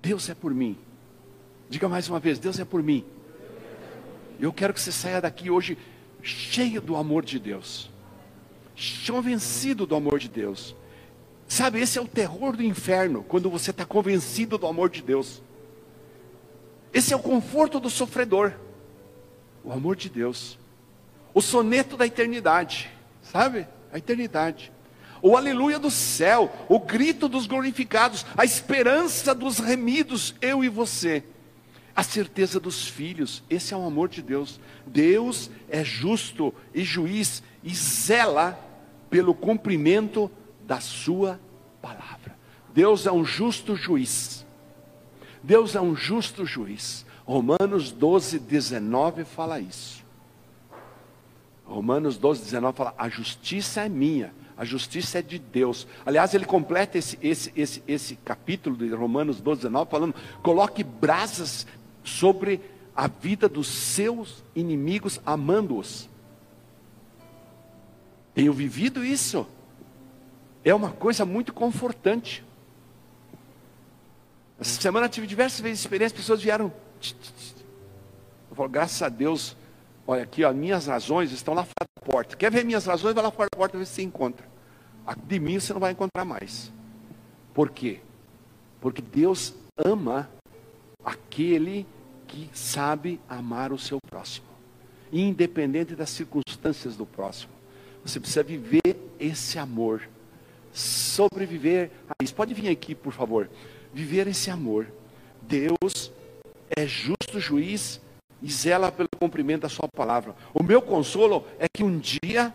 Deus 0.00 0.28
é 0.28 0.34
por 0.34 0.54
mim. 0.54 0.76
Diga 1.68 1.88
mais 1.88 2.08
uma 2.08 2.20
vez: 2.20 2.38
Deus 2.38 2.58
é 2.58 2.64
por 2.64 2.82
mim. 2.82 3.04
Eu 4.40 4.52
quero 4.52 4.74
que 4.74 4.80
você 4.80 4.92
saia 4.92 5.20
daqui 5.20 5.50
hoje 5.50 5.78
cheio 6.22 6.80
do 6.80 6.96
amor 6.96 7.24
de 7.24 7.38
Deus, 7.38 7.90
convencido 9.06 9.86
do 9.86 9.94
amor 9.94 10.18
de 10.18 10.28
Deus. 10.28 10.74
Sabe, 11.48 11.80
esse 11.80 11.98
é 11.98 12.02
o 12.02 12.08
terror 12.08 12.56
do 12.56 12.62
inferno, 12.62 13.22
quando 13.22 13.50
você 13.50 13.70
está 13.70 13.84
convencido 13.84 14.58
do 14.58 14.66
amor 14.66 14.88
de 14.88 15.02
Deus. 15.02 15.42
Esse 16.92 17.12
é 17.12 17.16
o 17.16 17.20
conforto 17.20 17.80
do 17.80 17.90
sofredor, 17.90 18.52
o 19.62 19.72
amor 19.72 19.96
de 19.96 20.08
Deus. 20.08 20.58
O 21.32 21.42
soneto 21.42 21.96
da 21.96 22.06
eternidade, 22.06 22.90
sabe? 23.22 23.66
A 23.92 23.98
eternidade. 23.98 24.72
O 25.20 25.36
aleluia 25.36 25.78
do 25.78 25.90
céu, 25.90 26.52
o 26.68 26.78
grito 26.78 27.28
dos 27.28 27.46
glorificados, 27.46 28.24
a 28.36 28.44
esperança 28.44 29.34
dos 29.34 29.58
remidos, 29.58 30.34
eu 30.40 30.62
e 30.62 30.68
você. 30.68 31.24
A 31.96 32.02
certeza 32.02 32.60
dos 32.60 32.86
filhos, 32.86 33.42
esse 33.48 33.72
é 33.72 33.76
o 33.76 33.86
amor 33.86 34.08
de 34.08 34.20
Deus. 34.20 34.60
Deus 34.86 35.50
é 35.68 35.82
justo 35.82 36.52
e 36.74 36.84
juiz 36.84 37.42
e 37.62 37.74
zela 37.74 38.58
pelo 39.08 39.34
cumprimento 39.34 40.30
da 40.66 40.80
sua 40.80 41.40
palavra. 41.80 42.36
Deus 42.72 43.06
é 43.06 43.12
um 43.12 43.24
justo 43.24 43.76
juiz. 43.76 44.44
Deus 45.42 45.74
é 45.74 45.80
um 45.80 45.94
justo 45.94 46.44
juiz. 46.44 47.04
Romanos 47.24 47.90
12, 47.92 48.38
19 48.38 49.24
fala 49.24 49.60
isso. 49.60 50.04
Romanos 51.64 52.18
12, 52.18 52.44
19 52.44 52.76
fala: 52.76 52.94
a 52.98 53.08
justiça 53.08 53.82
é 53.82 53.88
minha, 53.88 54.34
a 54.56 54.64
justiça 54.64 55.18
é 55.18 55.22
de 55.22 55.38
Deus. 55.38 55.86
Aliás, 56.04 56.34
ele 56.34 56.44
completa 56.44 56.98
esse, 56.98 57.18
esse, 57.22 57.52
esse, 57.56 57.82
esse 57.86 58.16
capítulo 58.16 58.76
de 58.76 58.88
Romanos 58.94 59.40
12, 59.40 59.62
19, 59.62 59.90
falando: 59.90 60.14
coloque 60.42 60.82
brasas 60.82 61.66
sobre 62.02 62.60
a 62.94 63.08
vida 63.08 63.48
dos 63.48 63.66
seus 63.66 64.44
inimigos, 64.54 65.20
amando-os. 65.24 66.08
Tenho 68.34 68.52
vivido 68.52 69.04
isso. 69.04 69.46
É 70.64 70.74
uma 70.74 70.90
coisa 70.90 71.24
muito 71.26 71.52
confortante. 71.52 72.44
Essa 74.58 74.80
semana 74.80 75.08
tive 75.08 75.26
diversas 75.26 75.60
vezes 75.60 75.80
experiências, 75.80 76.18
pessoas 76.18 76.40
vieram. 76.40 76.72
Eu 78.50 78.56
falo, 78.56 78.68
graças 78.68 79.02
a 79.02 79.08
Deus, 79.08 79.56
olha 80.06 80.22
aqui, 80.22 80.42
ó, 80.44 80.52
minhas 80.52 80.86
razões 80.86 81.32
estão 81.32 81.52
lá 81.52 81.64
fora 81.64 81.88
da 81.96 82.06
porta. 82.06 82.36
Quer 82.36 82.50
ver 82.50 82.64
minhas 82.64 82.86
razões? 82.86 83.14
Vai 83.14 83.22
lá 83.22 83.30
fora 83.30 83.48
da 83.52 83.58
porta 83.58 83.76
ver 83.76 83.84
se 83.84 83.94
você 83.94 84.02
encontra. 84.02 84.46
De 85.24 85.38
mim 85.38 85.60
você 85.60 85.72
não 85.72 85.80
vai 85.80 85.92
encontrar 85.92 86.24
mais. 86.24 86.72
Por 87.52 87.70
quê? 87.70 88.00
Porque 88.80 89.02
Deus 89.02 89.54
ama 89.76 90.30
aquele 91.04 91.86
que 92.26 92.48
sabe 92.54 93.20
amar 93.28 93.70
o 93.72 93.78
seu 93.78 93.98
próximo, 94.08 94.46
independente 95.12 95.94
das 95.94 96.10
circunstâncias 96.10 96.96
do 96.96 97.04
próximo. 97.04 97.52
Você 98.04 98.18
precisa 98.18 98.42
viver 98.42 98.96
esse 99.18 99.58
amor, 99.58 100.08
sobreviver 100.74 101.90
a 102.10 102.22
isso. 102.22 102.34
Pode 102.34 102.52
vir 102.52 102.68
aqui, 102.68 102.94
por 102.94 103.12
favor. 103.12 103.48
Viver 103.92 104.26
esse 104.26 104.50
amor. 104.50 104.88
Deus 105.40 106.12
é 106.76 106.86
justo 106.86 107.38
juiz 107.38 108.00
e 108.42 108.50
zela 108.50 108.90
pelo 108.90 109.08
cumprimento 109.18 109.62
da 109.62 109.68
sua 109.68 109.88
palavra. 109.88 110.34
O 110.52 110.62
meu 110.62 110.82
consolo 110.82 111.46
é 111.58 111.66
que 111.72 111.84
um 111.84 111.98
dia 111.98 112.52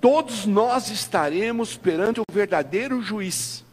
todos 0.00 0.46
nós 0.46 0.90
estaremos 0.90 1.76
perante 1.76 2.20
o 2.20 2.24
verdadeiro 2.32 3.00
juiz, 3.02 3.64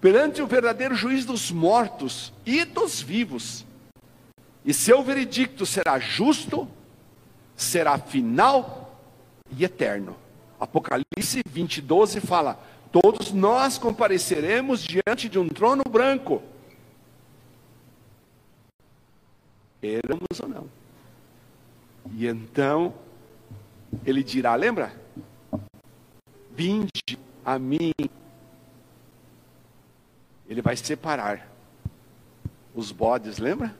perante 0.00 0.40
o 0.40 0.46
verdadeiro 0.46 0.94
juiz 0.94 1.26
dos 1.26 1.50
mortos 1.50 2.32
e 2.46 2.64
dos 2.64 3.02
vivos. 3.02 3.66
E 4.64 4.72
seu 4.72 5.02
veredicto 5.02 5.66
será 5.66 5.98
justo, 5.98 6.68
será 7.56 7.98
final 7.98 8.98
e 9.50 9.64
eterno. 9.64 10.16
Apocalipse 10.58 11.42
20, 11.48 11.80
12 11.80 12.20
fala: 12.20 12.58
Todos 12.90 13.32
nós 13.32 13.78
compareceremos 13.78 14.82
diante 14.82 15.28
de 15.28 15.38
um 15.38 15.48
trono 15.48 15.82
branco. 15.88 16.42
Éramos 19.82 20.40
ou 20.42 20.48
não. 20.48 20.70
E 22.12 22.26
então, 22.26 22.94
ele 24.04 24.22
dirá: 24.22 24.54
Lembra? 24.54 24.92
Vinde 26.50 27.18
a 27.44 27.58
mim. 27.58 27.92
Ele 30.48 30.62
vai 30.62 30.76
separar 30.76 31.46
os 32.74 32.90
bodes, 32.90 33.38
lembra? 33.38 33.76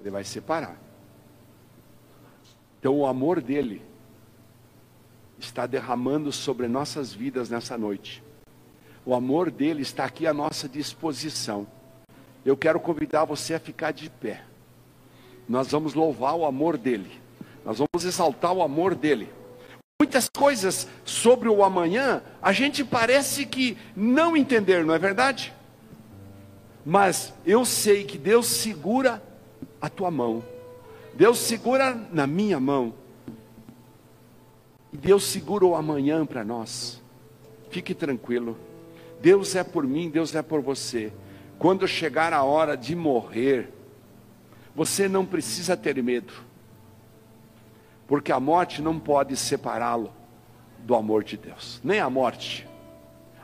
Ele 0.00 0.10
vai 0.10 0.24
separar. 0.24 0.78
Então 2.78 2.96
o 2.96 3.06
amor 3.06 3.42
dele 3.42 3.89
está 5.44 5.66
derramando 5.66 6.30
sobre 6.32 6.68
nossas 6.68 7.12
vidas 7.12 7.50
nessa 7.50 7.76
noite. 7.76 8.22
O 9.04 9.14
amor 9.14 9.50
dele 9.50 9.82
está 9.82 10.04
aqui 10.04 10.26
à 10.26 10.34
nossa 10.34 10.68
disposição. 10.68 11.66
Eu 12.44 12.56
quero 12.56 12.80
convidar 12.80 13.24
você 13.24 13.54
a 13.54 13.60
ficar 13.60 13.92
de 13.92 14.08
pé. 14.08 14.42
Nós 15.48 15.70
vamos 15.70 15.94
louvar 15.94 16.34
o 16.34 16.44
amor 16.44 16.76
dele. 16.76 17.10
Nós 17.64 17.78
vamos 17.78 18.04
exaltar 18.04 18.52
o 18.52 18.62
amor 18.62 18.94
dele. 18.94 19.28
Muitas 20.00 20.28
coisas 20.28 20.88
sobre 21.04 21.48
o 21.48 21.62
amanhã 21.62 22.22
a 22.40 22.52
gente 22.52 22.84
parece 22.84 23.44
que 23.44 23.76
não 23.94 24.36
entender, 24.36 24.84
não 24.84 24.94
é 24.94 24.98
verdade? 24.98 25.52
Mas 26.84 27.34
eu 27.44 27.64
sei 27.64 28.04
que 28.04 28.16
Deus 28.16 28.46
segura 28.46 29.22
a 29.80 29.88
tua 29.88 30.10
mão. 30.10 30.42
Deus 31.14 31.38
segura 31.38 31.94
na 32.12 32.26
minha 32.26 32.58
mão. 32.58 32.94
Deus 34.92 35.24
segura 35.24 35.64
o 35.64 35.74
amanhã 35.74 36.26
para 36.26 36.44
nós. 36.44 37.00
Fique 37.70 37.94
tranquilo. 37.94 38.56
Deus 39.20 39.54
é 39.54 39.62
por 39.62 39.84
mim, 39.84 40.10
Deus 40.10 40.34
é 40.34 40.42
por 40.42 40.60
você. 40.60 41.12
Quando 41.58 41.86
chegar 41.86 42.32
a 42.32 42.42
hora 42.42 42.76
de 42.76 42.96
morrer, 42.96 43.72
você 44.74 45.08
não 45.08 45.24
precisa 45.24 45.76
ter 45.76 46.02
medo. 46.02 46.32
Porque 48.08 48.32
a 48.32 48.40
morte 48.40 48.82
não 48.82 48.98
pode 48.98 49.36
separá-lo 49.36 50.12
do 50.80 50.94
amor 50.94 51.22
de 51.22 51.36
Deus, 51.36 51.80
nem 51.84 52.00
a 52.00 52.10
morte. 52.10 52.66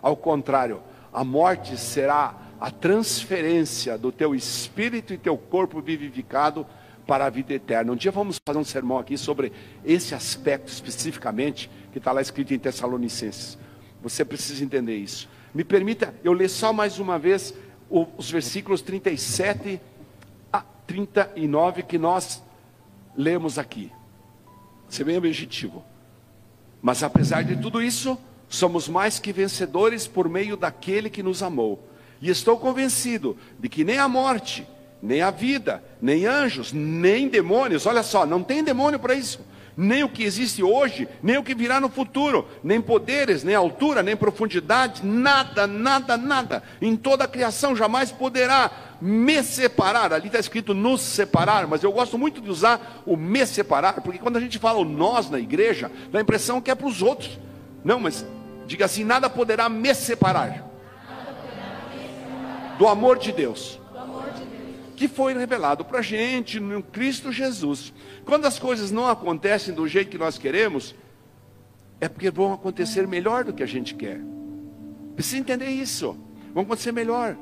Ao 0.03 0.17
contrário, 0.17 0.83
a 1.13 1.23
morte 1.23 1.77
será 1.77 2.35
a 2.61 2.71
transferência 2.71 3.99
do 3.99 4.11
teu 4.11 4.35
espírito 4.35 5.13
e 5.13 5.19
teu 5.19 5.37
corpo 5.37 5.81
vivificado 5.81 6.67
para 7.07 7.27
a 7.27 7.31
vida 7.31 7.55
eterna. 7.55 7.92
Um 7.92 7.97
dia 7.97 8.11
vamos 8.11 8.40
fazer 8.45 8.59
um 8.59 8.64
sermão 8.64 8.99
aqui 8.99 9.16
sobre 9.16 9.53
esse 9.85 10.14
aspecto 10.14 10.69
especificamente 10.69 11.71
que 11.92 11.99
está 11.99 12.12
lá 12.12 12.21
escrito 12.21 12.53
em 12.53 12.59
Tessalonicenses. 12.59 13.57
Você 14.03 14.25
precisa 14.25 14.64
entender 14.64 14.97
isso. 14.97 15.29
Me 15.55 15.64
permita 15.64 16.14
eu 16.23 16.33
ler 16.33 16.49
só 16.49 16.73
mais 16.73 16.99
uma 16.99 17.19
vez 17.19 17.55
os 17.88 18.31
versículos 18.31 18.83
37 18.83 19.81
a 20.53 20.61
39 20.61 21.83
que 21.85 21.97
nós 21.97 22.42
lemos 23.16 23.59
aqui. 23.59 23.90
Ser 24.88 25.05
bem 25.05 25.16
objetivo. 25.16 25.85
Mas 26.83 27.03
apesar 27.03 27.42
de 27.42 27.57
tudo 27.57 27.83
isso, 27.83 28.19
somos 28.49 28.88
mais 28.88 29.19
que 29.19 29.33
vencedores 29.33 30.07
por 30.07 30.29
meio 30.29 30.57
daquele 30.57 31.09
que 31.09 31.23
nos 31.23 31.42
amou. 31.42 31.83
E 32.21 32.31
estou 32.31 32.59
convencido 32.59 33.37
de 33.59 33.69
que 33.69 33.85
nem 33.85 33.99
a 33.99 34.09
morte, 34.09 34.66
nem 35.03 35.23
a 35.23 35.31
vida, 35.31 35.83
nem 36.01 36.27
anjos, 36.27 36.73
nem 36.73 37.29
demônios, 37.29 37.87
olha 37.87 38.03
só, 38.03 38.27
não 38.27 38.43
tem 38.43 38.63
demônio 38.63 38.99
para 38.99 39.15
isso. 39.15 39.41
Nem 39.77 40.03
o 40.03 40.09
que 40.09 40.25
existe 40.25 40.63
hoje, 40.63 41.07
nem 41.23 41.37
o 41.37 41.43
que 41.43 41.55
virá 41.55 41.79
no 41.79 41.91
futuro, 41.91 42.49
nem 42.65 42.81
poderes, 42.81 43.45
nem 43.45 43.55
altura, 43.55 44.03
nem 44.03 44.17
profundidade, 44.17 45.05
nada, 45.05 45.67
nada, 45.67 46.17
nada, 46.17 46.63
em 46.81 46.97
toda 46.97 47.25
a 47.25 47.29
criação 47.29 47.77
jamais 47.77 48.11
poderá 48.11 48.71
me 49.03 49.43
separar. 49.43 50.15
Ali 50.15 50.29
está 50.29 50.39
escrito 50.39 50.73
nos 50.73 51.03
separar, 51.03 51.67
mas 51.67 51.83
eu 51.83 51.93
gosto 51.93 52.17
muito 52.17 52.41
de 52.41 52.49
usar 52.49 53.03
o 53.05 53.19
me 53.19 53.45
separar, 53.45 54.01
porque 54.01 54.19
quando 54.19 54.39
a 54.39 54.41
gente 54.41 54.59
fala 54.59 54.79
o 54.79 54.85
nós 54.85 55.29
na 55.29 55.39
igreja, 55.39 55.93
dá 56.11 56.21
a 56.21 56.23
impressão 56.23 56.59
que 56.59 56.71
é 56.71 56.75
para 56.75 56.87
os 56.87 57.03
outros. 57.03 57.39
Não, 57.85 58.01
mas 58.01 58.25
diga 58.67 58.87
assim: 58.87 59.05
nada 59.05 59.29
poderá 59.29 59.69
me 59.69 59.95
separar 59.95 60.65
do 62.79 62.87
amor 62.87 63.19
de 63.19 63.33
Deus. 63.33 63.79
Que 64.97 65.07
foi 65.07 65.35
revelado 65.35 65.85
para 65.85 65.99
a 65.99 66.03
gente 66.03 66.59
no 66.59 66.83
Cristo 66.83 67.31
Jesus. 67.31 67.93
Quando 68.25 68.47
as 68.47 68.59
coisas 68.59 68.91
não 68.91 69.07
acontecem 69.07 69.75
do 69.75 69.87
jeito 69.87 70.11
que 70.11 70.19
nós 70.19 70.39
queremos, 70.39 70.95
é 72.01 72.09
porque 72.09 72.31
vão 72.31 72.53
acontecer 72.53 73.07
melhor 73.07 73.45
do 73.45 73.53
que 73.53 73.63
a 73.63 73.67
gente 73.67 73.95
quer. 73.95 74.21
Precisa 75.15 75.39
entender 75.39 75.69
isso. 75.69 76.19
Vão 76.53 76.63
acontecer 76.63 76.93
melhor. 76.93 77.37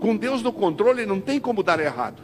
Com 0.00 0.16
Deus 0.16 0.42
no 0.42 0.52
controle 0.52 1.06
não 1.06 1.20
tem 1.20 1.38
como 1.38 1.62
dar 1.62 1.80
errado. 1.80 2.22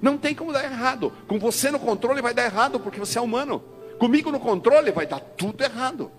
Não 0.00 0.18
tem 0.18 0.34
como 0.34 0.52
dar 0.52 0.64
errado. 0.64 1.12
Com 1.26 1.38
você 1.38 1.70
no 1.70 1.78
controle 1.78 2.20
vai 2.20 2.34
dar 2.34 2.44
errado, 2.44 2.80
porque 2.80 2.98
você 2.98 3.18
é 3.18 3.22
humano. 3.22 3.62
Comigo 3.98 4.32
no 4.32 4.40
controle 4.40 4.90
vai 4.90 5.06
dar 5.06 5.20
tudo 5.20 5.62
errado. 5.62 6.10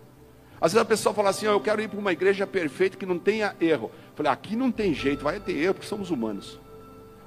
Às 0.61 0.71
vezes 0.71 0.81
a 0.81 0.85
pessoa 0.85 1.13
fala 1.13 1.31
assim: 1.31 1.47
oh, 1.47 1.51
Eu 1.51 1.59
quero 1.59 1.81
ir 1.81 1.89
para 1.89 1.99
uma 1.99 2.13
igreja 2.13 2.47
perfeita 2.47 2.95
que 2.95 3.05
não 3.05 3.19
tenha 3.19 3.55
erro. 3.59 3.91
Eu 3.93 4.15
falei: 4.15 4.31
Aqui 4.31 4.55
não 4.55 4.71
tem 4.71 4.93
jeito, 4.93 5.23
vai 5.23 5.39
ter 5.39 5.57
erro, 5.57 5.73
porque 5.73 5.87
somos 5.87 6.09
humanos. 6.09 6.59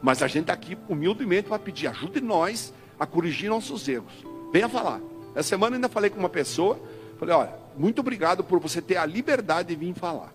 Mas 0.07 0.23
a 0.23 0.29
gente 0.29 0.43
está 0.43 0.53
aqui 0.53 0.79
humildemente 0.89 1.49
para 1.49 1.59
pedir 1.59 1.89
ajuda 1.89 2.21
de 2.21 2.25
nós 2.25 2.73
a 2.97 3.05
corrigir 3.05 3.51
nossos 3.51 3.89
erros. 3.89 4.13
Venha 4.53 4.69
falar. 4.69 5.01
Essa 5.35 5.49
semana 5.49 5.75
ainda 5.75 5.89
falei 5.89 6.11
com 6.11 6.21
uma 6.21 6.29
pessoa. 6.29 6.79
Falei: 7.19 7.35
Olha, 7.35 7.53
muito 7.77 7.99
obrigado 8.03 8.45
por 8.45 8.61
você 8.61 8.81
ter 8.81 8.99
a 8.99 9.05
liberdade 9.05 9.71
de 9.71 9.75
vir 9.75 9.93
falar. 9.95 10.33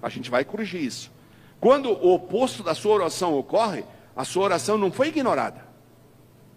A 0.00 0.08
gente 0.08 0.30
vai 0.30 0.44
corrigir 0.44 0.84
isso. 0.84 1.10
Quando 1.60 1.90
o 1.90 2.14
oposto 2.14 2.62
da 2.62 2.76
sua 2.76 2.94
oração 2.94 3.36
ocorre, 3.36 3.84
a 4.14 4.24
sua 4.24 4.44
oração 4.44 4.78
não 4.78 4.92
foi 4.92 5.08
ignorada. 5.08 5.66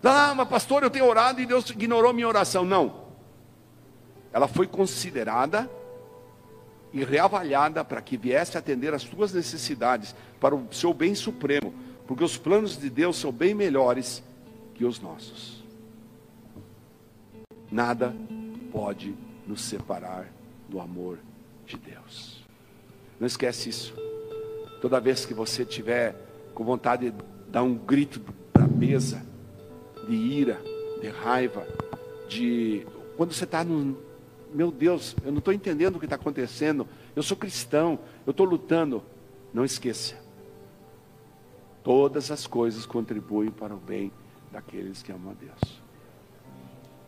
Ah, 0.03 0.35
mas 0.35 0.47
pastor, 0.47 0.83
eu 0.83 0.91
tenho 0.91 1.07
orado 1.07 1.41
e 1.41 1.47
Deus 1.47 1.67
ignorou 1.71 2.13
minha 2.13 2.27
oração. 2.27 2.63
Não. 2.63 3.05
Ela 4.31 4.47
foi 4.47 4.67
considerada 4.67 5.67
e 6.93 7.03
reavaliada 7.03 7.83
para 7.83 8.03
que 8.03 8.17
viesse 8.17 8.55
atender 8.55 8.93
às 8.93 9.03
tuas 9.03 9.33
necessidades, 9.33 10.13
para 10.39 10.53
o 10.53 10.67
seu 10.71 10.93
bem 10.93 11.15
supremo, 11.15 11.73
porque 12.11 12.25
os 12.25 12.35
planos 12.35 12.77
de 12.77 12.89
Deus 12.89 13.15
são 13.15 13.31
bem 13.31 13.55
melhores 13.55 14.21
que 14.73 14.83
os 14.83 14.99
nossos. 14.99 15.63
Nada 17.71 18.13
pode 18.69 19.15
nos 19.47 19.61
separar 19.61 20.27
do 20.67 20.81
amor 20.81 21.19
de 21.65 21.77
Deus. 21.77 22.45
Não 23.17 23.25
esquece 23.25 23.69
isso. 23.69 23.93
Toda 24.81 24.99
vez 24.99 25.25
que 25.25 25.33
você 25.33 25.63
tiver 25.63 26.13
com 26.53 26.65
vontade 26.65 27.11
de 27.11 27.17
dar 27.47 27.63
um 27.63 27.75
grito 27.75 28.19
de 28.19 28.25
brabeza, 28.53 29.25
de 30.05 30.13
ira, 30.13 30.61
de 30.99 31.07
raiva, 31.07 31.65
de 32.27 32.85
quando 33.15 33.31
você 33.31 33.45
está 33.45 33.63
no 33.63 33.97
meu 34.53 34.69
Deus, 34.69 35.15
eu 35.23 35.31
não 35.31 35.39
estou 35.39 35.53
entendendo 35.53 35.95
o 35.95 35.99
que 35.99 36.07
está 36.07 36.17
acontecendo. 36.17 36.85
Eu 37.15 37.23
sou 37.23 37.37
cristão, 37.37 37.97
eu 38.27 38.31
estou 38.31 38.45
lutando. 38.45 39.01
Não 39.53 39.63
esqueça. 39.63 40.20
Todas 41.83 42.29
as 42.29 42.45
coisas 42.45 42.85
contribuem 42.85 43.49
para 43.49 43.73
o 43.73 43.77
bem 43.77 44.11
daqueles 44.51 45.01
que 45.01 45.11
amam 45.11 45.31
a 45.31 45.33
Deus. 45.33 45.81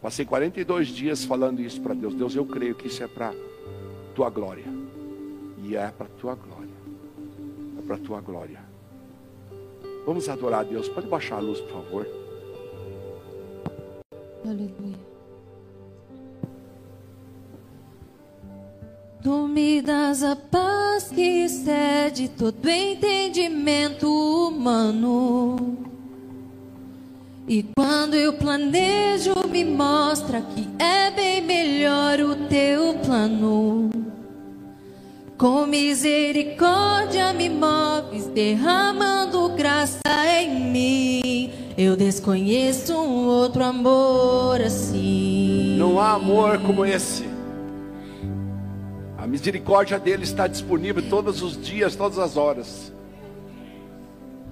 Passei 0.02 0.26
42 0.26 0.88
dias 0.88 1.24
falando 1.24 1.62
isso 1.62 1.82
para 1.82 1.94
Deus. 1.94 2.14
Deus, 2.14 2.36
eu 2.36 2.46
creio 2.46 2.76
que 2.76 2.88
isso 2.88 3.04
é 3.04 3.08
para 3.08 3.34
tua 4.16 4.30
glória. 4.30 4.66
E 5.64 5.76
é 5.76 5.90
para 5.90 6.08
tua 6.08 6.36
glória. 6.36 6.74
É 7.78 7.82
para 7.82 7.98
tua 7.98 8.20
glória. 8.20 8.60
Vamos 10.06 10.28
adorar 10.28 10.62
a 10.62 10.64
Deus. 10.64 10.90
Pode 10.90 11.08
baixar 11.08 11.38
a 11.38 11.40
luz, 11.40 11.62
por 11.62 11.72
favor. 11.72 12.08
Aleluia. 14.44 15.13
Tu 19.24 19.48
me 19.48 19.82
das 19.82 20.22
a 20.22 20.36
paz 20.36 21.10
que 21.10 21.46
excede 21.46 22.28
todo 22.28 22.68
entendimento 22.70 24.06
humano. 24.06 25.78
E 27.48 27.64
quando 27.74 28.16
eu 28.16 28.34
planejo, 28.34 29.34
me 29.50 29.64
mostra 29.64 30.42
que 30.42 30.68
é 30.78 31.10
bem 31.10 31.42
melhor 31.42 32.20
o 32.20 32.36
teu 32.48 32.96
plano. 32.96 33.90
Com 35.38 35.68
misericórdia 35.68 37.32
me 37.32 37.48
moves, 37.48 38.26
derramando 38.26 39.48
graça 39.56 40.02
em 40.42 40.70
mim. 40.70 41.54
Eu 41.78 41.96
desconheço 41.96 42.94
um 42.94 43.28
outro 43.28 43.64
amor 43.64 44.60
assim. 44.60 45.78
Não 45.80 45.98
há 45.98 46.12
amor 46.12 46.60
como 46.60 46.86
esse. 46.86 47.33
Misericórdia 49.34 49.98
dele 49.98 50.22
está 50.26 50.46
disponível 50.46 51.02
todos 51.10 51.42
os 51.42 51.60
dias, 51.60 51.96
todas 51.96 52.20
as 52.20 52.38
horas. 52.38 52.94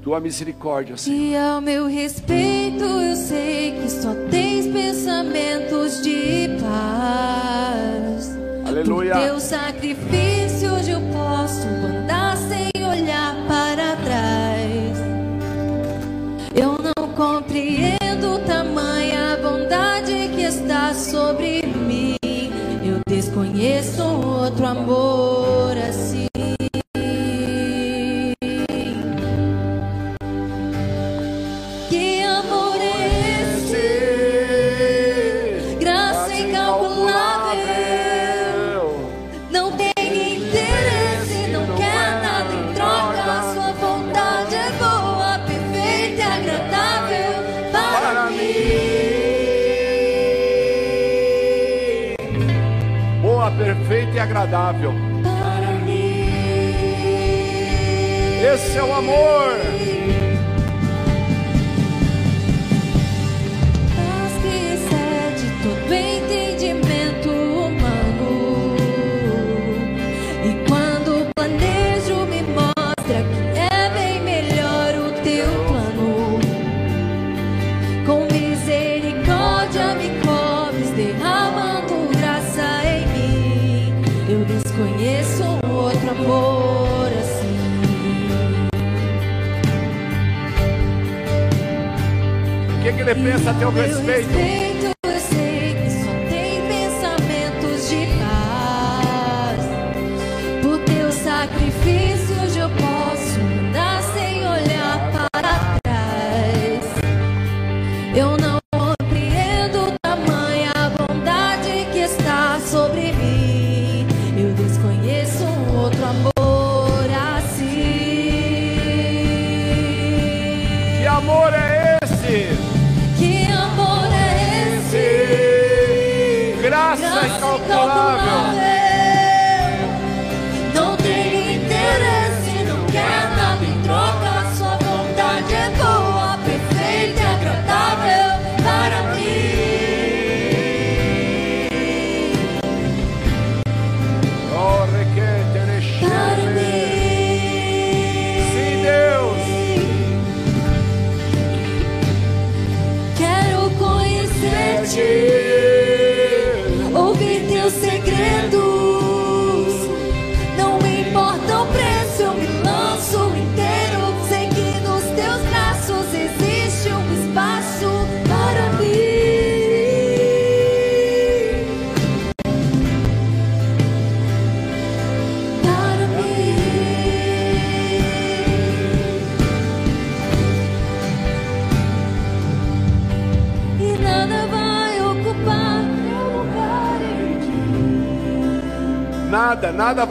Tua 0.01 0.19
misericórdia, 0.19 0.97
Senhor. 0.97 1.19
E 1.19 1.37
ao 1.37 1.61
meu 1.61 1.85
respeito, 1.85 2.83
eu 2.83 3.15
sei 3.15 3.79
que 3.79 3.87
só 3.87 4.09
tens 4.31 4.65
pensamentos 4.65 6.01
de 6.01 6.49
paz. 6.59 8.35
Aleluia. 8.67 9.13
Por 9.13 9.21
teu 9.21 9.39
sacrifício, 9.39 10.73
hoje 10.73 10.89
eu 10.89 11.01
posso 11.13 11.67
andar 11.67 12.35
sem 12.37 12.71
olhar 12.83 13.35
para 13.47 13.95
trás. 13.97 14.97
Eu 16.55 16.79
não 16.79 17.07
compreendo 17.13 18.43
tamanha 18.47 18.60
Eu 23.51 23.57
desconheço 23.57 24.03
outro 24.03 24.65
amor 24.65 25.60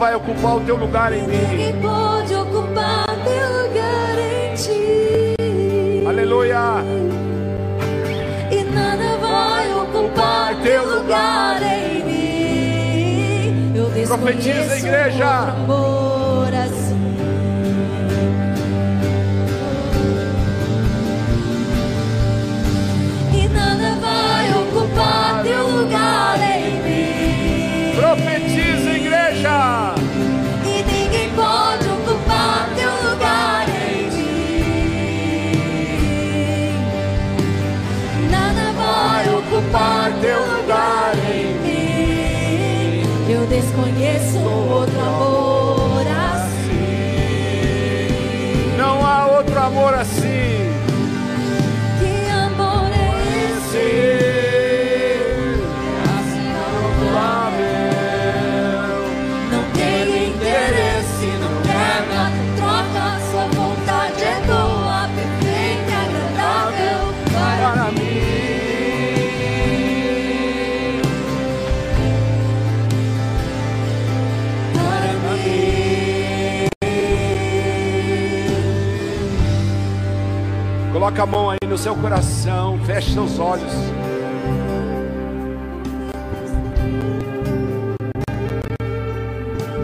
vai 0.01 0.15
ocupar 0.15 0.57
o 0.57 0.61
teu 0.61 0.77
lugar 0.77 1.13
em 1.13 1.27
mim. 1.27 1.37
Ninguém 1.51 1.79
pode 1.79 2.33
ocupar 2.33 3.05
teu 3.05 3.47
lugar 3.61 4.17
em 4.17 4.55
ti. 4.55 6.07
Aleluia. 6.09 6.83
E 8.49 8.63
nada 8.63 9.17
vai 9.17 9.73
ocupar 9.75 10.55
teu 10.63 10.83
lugar 10.95 11.61
em 11.61 12.03
mim. 12.03 13.73
Eu 13.75 14.07
Profetiza, 14.07 14.77
igreja. 14.79 15.29
amor 15.29 16.51
assim. 16.51 16.97
E 23.35 23.47
nada 23.49 23.97
vai 24.01 24.51
ocupar 24.63 25.43
teu 25.43 25.67
lugar 25.67 26.39
em 26.41 26.81
mim. 26.81 27.95
Profetiza, 27.95 28.89
igreja. 28.97 29.80
Coloca 81.11 81.23
a 81.23 81.25
mão 81.25 81.49
aí 81.49 81.57
no 81.67 81.77
seu 81.77 81.93
coração, 81.93 82.79
feche 82.85 83.11
seus 83.11 83.37
olhos. 83.37 83.73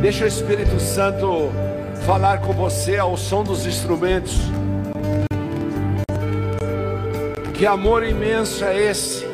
Deixa 0.01 0.23
o 0.23 0.27
Espírito 0.27 0.79
Santo 0.79 1.51
falar 2.05 2.37
com 2.39 2.53
você 2.53 2.97
ao 2.97 3.17
som 3.17 3.43
dos 3.43 3.65
instrumentos. 3.65 4.39
Que 7.55 7.65
amor 7.65 8.05
imenso 8.05 8.63
é 8.63 8.89
esse? 8.89 9.25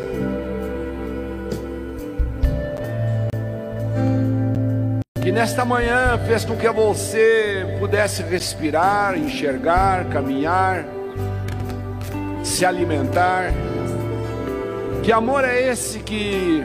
Que 5.21 5.31
nesta 5.31 5.63
manhã 5.63 6.17
fez 6.25 6.43
com 6.43 6.55
que 6.55 6.69
você 6.71 7.77
pudesse 7.79 8.23
respirar, 8.23 9.15
enxergar, 9.15 10.05
caminhar, 10.05 10.85
se 12.53 12.65
alimentar. 12.65 13.51
Que 15.01 15.11
amor 15.11 15.43
é 15.43 15.69
esse 15.69 15.99
que 15.99 16.63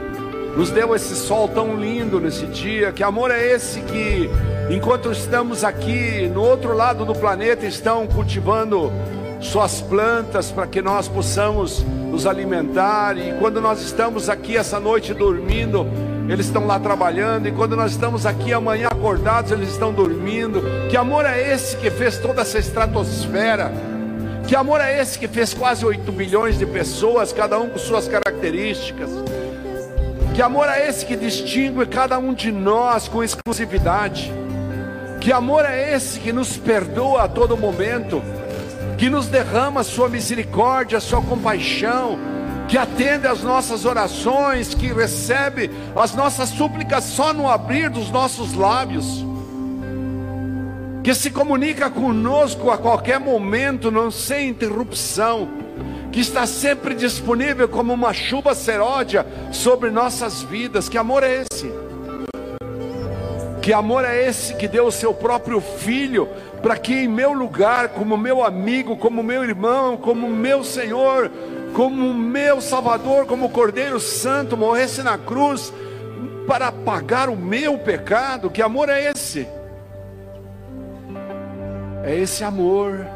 nos 0.55 0.71
deu 0.71 0.95
esse 0.95 1.17
sol 1.17 1.49
tão 1.49 1.77
lindo 1.77 2.21
nesse 2.21 2.45
dia? 2.47 2.93
Que 2.93 3.03
amor 3.03 3.31
é 3.31 3.55
esse 3.55 3.81
que, 3.81 4.29
enquanto 4.69 5.11
estamos 5.11 5.65
aqui 5.65 6.31
no 6.33 6.43
outro 6.43 6.75
lado 6.75 7.07
do 7.07 7.15
planeta, 7.15 7.65
estão 7.65 8.07
cultivando 8.07 8.93
suas 9.41 9.81
plantas 9.81 10.51
para 10.51 10.67
que 10.67 10.83
nós 10.83 11.09
possamos 11.09 11.83
nos 12.11 12.27
alimentar? 12.27 13.17
E 13.17 13.33
quando 13.39 13.59
nós 13.59 13.81
estamos 13.81 14.29
aqui 14.29 14.59
essa 14.59 14.79
noite 14.79 15.15
dormindo, 15.15 15.87
eles 16.29 16.47
estão 16.47 16.67
lá 16.67 16.79
trabalhando, 16.79 17.49
e 17.49 17.53
quando 17.53 17.75
nós 17.75 17.93
estamos 17.93 18.27
aqui 18.27 18.53
amanhã 18.53 18.89
acordados, 18.89 19.53
eles 19.53 19.71
estão 19.71 19.91
dormindo. 19.91 20.63
Que 20.91 20.99
amor 20.99 21.25
é 21.25 21.55
esse 21.55 21.79
que 21.79 21.91
fez 21.91 22.19
toda 22.19 22.43
essa 22.43 22.59
estratosfera? 22.59 23.98
Que 24.49 24.57
amor 24.57 24.81
é 24.81 24.99
esse 24.99 25.19
que 25.19 25.29
fez 25.29 25.53
quase 25.53 25.85
8 25.85 26.11
bilhões 26.11 26.59
de 26.59 26.65
pessoas, 26.65 27.35
cada 27.35 27.61
um 27.61 27.69
com 27.69 27.79
suas 27.79 28.09
características? 28.09 29.11
Que 30.35 30.41
amor 30.41 30.67
é 30.71 30.89
esse 30.89 31.05
que 31.05 31.17
distingue 31.17 31.85
cada 31.85 32.19
um 32.19 32.33
de 32.33 32.51
nós 32.51 33.09
com 33.09 33.23
exclusividade? 33.23 34.33
Que 35.21 35.31
amor 35.33 35.67
é 35.67 35.95
esse 35.95 36.19
que 36.19 36.33
nos 36.33 36.57
perdoa 36.57 37.25
a 37.25 37.29
todo 37.29 37.59
momento? 37.59 38.23
Que 38.97 39.11
nos 39.11 39.27
derrama 39.27 39.83
sua 39.83 40.09
misericórdia, 40.09 40.99
sua 40.99 41.21
compaixão? 41.21 42.19
Que 42.69 42.79
atende 42.79 43.27
às 43.27 43.43
nossas 43.43 43.85
orações, 43.85 44.73
que 44.73 44.91
recebe 44.91 45.71
as 45.95 46.15
nossas 46.15 46.49
súplicas 46.49 47.05
só 47.05 47.35
no 47.35 47.51
abrir 47.51 47.91
dos 47.91 48.11
nossos 48.11 48.55
lábios? 48.55 49.27
Que 51.03 51.15
se 51.15 51.31
comunica 51.31 51.89
conosco 51.91 52.71
a 52.71 52.79
qualquer 52.79 53.21
momento, 53.21 53.91
não 53.91 54.11
sem 54.11 54.49
interrupção, 54.49 55.49
que 56.11 56.21
está 56.21 56.47
sempre 56.47 56.95
disponível 56.95 57.69
como 57.69 57.93
uma 57.93 58.13
chuva 58.13 58.55
seródia 58.55 59.27
sobre 59.53 59.91
nossas 59.91 60.43
vidas. 60.43 60.89
Que 60.89 60.99
amor 60.99 61.23
é 61.23 61.43
esse? 61.43 61.71
Que 63.63 63.73
amor 63.73 64.05
é 64.05 64.27
esse 64.27 64.55
que 64.55 64.67
deu 64.67 64.87
o 64.87 64.93
seu 64.93 65.13
próprio 65.13 65.61
filho 65.61 66.29
para 66.63 66.77
que 66.77 66.95
em 66.95 67.09
meu 67.09 67.33
lugar, 67.33 67.91
como 67.91 68.17
meu 68.17 68.43
amigo, 68.43 68.97
como 68.97 69.23
meu 69.23 69.45
irmão, 69.45 69.97
como 69.97 70.29
meu 70.29 70.65
Senhor, 70.65 71.31
como 71.75 72.13
meu 72.15 72.61
Salvador, 72.61 73.27
como 73.27 73.51
Cordeiro 73.51 74.01
Santo, 74.01 74.57
morresse 74.57 75.03
na 75.03 75.17
cruz 75.17 75.73
para 76.47 76.73
pagar 76.73 77.29
o 77.29 77.37
meu 77.37 77.79
pecado? 77.79 78.51
Que 78.51 78.63
amor 78.63 78.89
é 78.89 79.11
esse? 79.11 79.47
É 82.09 82.17
esse 82.17 82.43
amor 82.43 83.07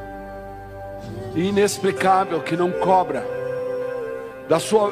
inexplicável 1.34 2.42
que 2.42 2.54
não 2.54 2.70
cobra 2.70 3.26
da 4.46 4.60
sua 4.60 4.90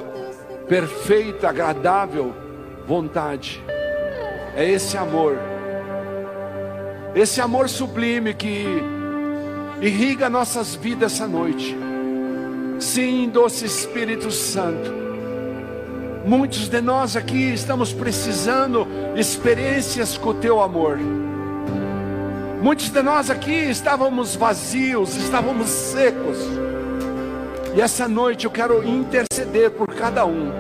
perfeita, 0.66 1.50
agradável 1.50 2.34
vontade. 2.86 3.62
É 4.56 4.66
esse 4.66 4.96
amor, 4.96 5.36
esse 7.14 7.42
amor 7.42 7.68
sublime 7.68 8.32
que 8.32 8.64
irriga 9.82 10.30
nossas 10.30 10.74
vidas 10.74 11.12
essa 11.12 11.28
noite. 11.28 11.76
Sim, 12.78 13.28
doce 13.28 13.66
Espírito 13.66 14.30
Santo. 14.30 14.90
Muitos 16.24 16.70
de 16.70 16.80
nós 16.80 17.16
aqui 17.16 17.52
estamos 17.52 17.92
precisando 17.92 18.86
experiências 19.14 20.16
com 20.16 20.30
o 20.30 20.34
teu 20.34 20.58
amor. 20.58 20.98
Muitos 22.62 22.90
de 22.90 23.00
nós 23.00 23.30
aqui 23.30 23.54
estávamos 23.70 24.36
vazios, 24.36 25.16
estávamos 25.16 25.66
secos. 25.70 26.36
E 27.74 27.80
essa 27.80 28.06
noite 28.06 28.44
eu 28.44 28.50
quero 28.50 28.86
interceder 28.86 29.70
por 29.70 29.94
cada 29.94 30.26
um, 30.26 30.52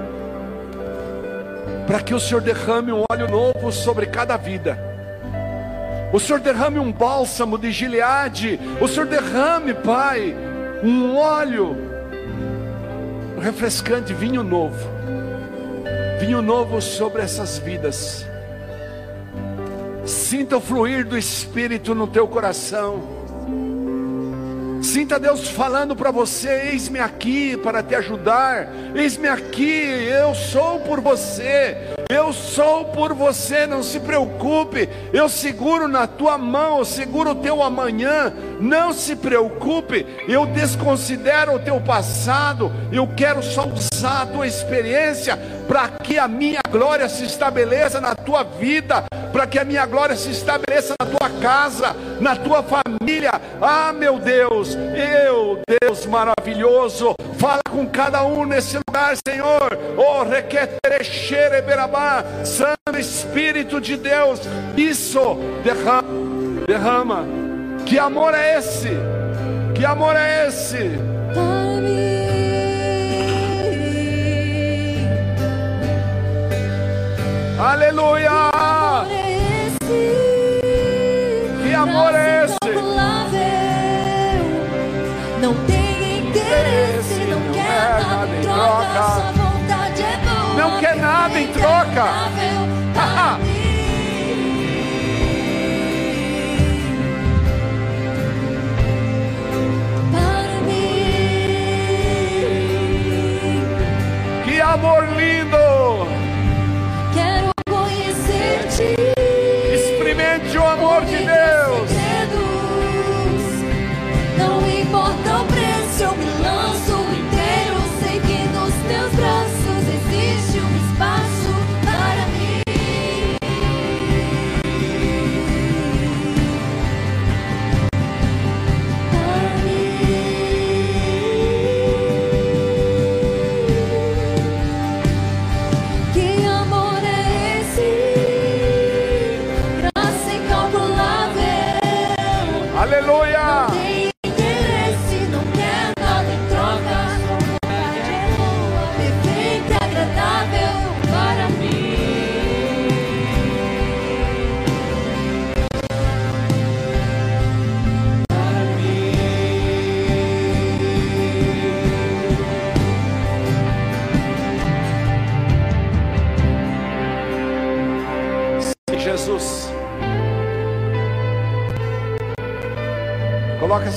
para 1.86 2.00
que 2.00 2.14
o 2.14 2.18
Senhor 2.18 2.40
derrame 2.40 2.90
um 2.90 3.04
óleo 3.12 3.28
novo 3.28 3.70
sobre 3.70 4.06
cada 4.06 4.38
vida. 4.38 4.78
O 6.10 6.18
Senhor 6.18 6.40
derrame 6.40 6.78
um 6.78 6.90
bálsamo 6.90 7.58
de 7.58 7.70
Gileade. 7.70 8.58
O 8.80 8.88
Senhor 8.88 9.06
derrame, 9.06 9.74
Pai, 9.74 10.34
um 10.82 11.14
óleo 11.18 11.76
refrescante, 13.38 14.14
vinho 14.14 14.42
novo. 14.42 14.88
Vinho 16.18 16.40
novo 16.40 16.80
sobre 16.80 17.20
essas 17.20 17.58
vidas. 17.58 18.29
Sinta 20.10 20.56
o 20.56 20.60
fluir 20.60 21.06
do 21.06 21.16
Espírito 21.16 21.94
no 21.94 22.08
teu 22.08 22.26
coração. 22.26 23.00
Sinta 24.82 25.20
Deus 25.20 25.48
falando 25.48 25.94
para 25.94 26.10
você: 26.10 26.70
eis-me 26.72 26.98
aqui 26.98 27.56
para 27.56 27.80
te 27.80 27.94
ajudar, 27.94 28.68
eis-me 28.92 29.28
aqui, 29.28 29.70
eu 29.70 30.34
sou 30.34 30.80
por 30.80 31.00
você, 31.00 31.76
eu 32.10 32.32
sou 32.32 32.86
por 32.86 33.14
você, 33.14 33.68
não 33.68 33.84
se 33.84 34.00
preocupe, 34.00 34.88
eu 35.12 35.28
seguro 35.28 35.86
na 35.86 36.08
tua 36.08 36.36
mão, 36.36 36.78
eu 36.78 36.84
seguro 36.84 37.30
o 37.30 37.36
teu 37.36 37.62
amanhã, 37.62 38.32
não 38.58 38.92
se 38.92 39.14
preocupe, 39.14 40.04
eu 40.26 40.44
desconsidero 40.44 41.54
o 41.54 41.60
teu 41.60 41.80
passado, 41.80 42.72
eu 42.90 43.06
quero 43.06 43.44
só 43.44 43.64
usar 43.64 44.22
a 44.22 44.26
tua 44.26 44.46
experiência 44.48 45.38
para 45.68 45.88
que 45.88 46.18
a 46.18 46.26
minha 46.26 46.60
glória 46.68 47.08
se 47.08 47.24
estabeleça 47.24 48.00
na 48.00 48.16
tua 48.16 48.42
vida, 48.42 49.04
para 49.32 49.46
que 49.46 49.58
a 49.58 49.64
minha 49.64 49.86
glória 49.86 50.16
se 50.16 50.30
estabeleça 50.30 50.94
na 51.00 51.06
tua 51.06 51.30
casa, 51.40 51.96
na 52.20 52.36
tua 52.36 52.62
família. 52.62 53.32
Ah, 53.60 53.92
meu 53.92 54.18
Deus, 54.18 54.76
eu, 55.24 55.60
Deus 55.80 56.06
maravilhoso, 56.06 57.14
fala 57.38 57.60
com 57.68 57.86
cada 57.86 58.24
um 58.24 58.44
nesse 58.44 58.78
lugar, 58.78 59.14
Senhor. 59.26 59.78
Oh, 59.96 60.22
requeterechere 60.24 61.62
berabá, 61.62 62.24
Santo 62.44 62.98
Espírito 62.98 63.80
de 63.80 63.96
Deus, 63.96 64.40
isso 64.76 65.36
derrama, 65.62 66.64
derrama. 66.66 67.24
Que 67.86 67.98
amor 67.98 68.34
é 68.34 68.58
esse? 68.58 68.90
Que 69.74 69.84
amor 69.84 70.14
é 70.16 70.48
esse? 70.48 70.90
Aleluia! 77.58 78.59
Troca. 88.70 89.32
Não 90.56 90.78
quer 90.78 90.96
nada 90.96 91.40
em 91.40 91.48
troca. 91.48 92.04
Que 104.44 104.60
amor 104.60 105.06
lindo! 105.16 105.69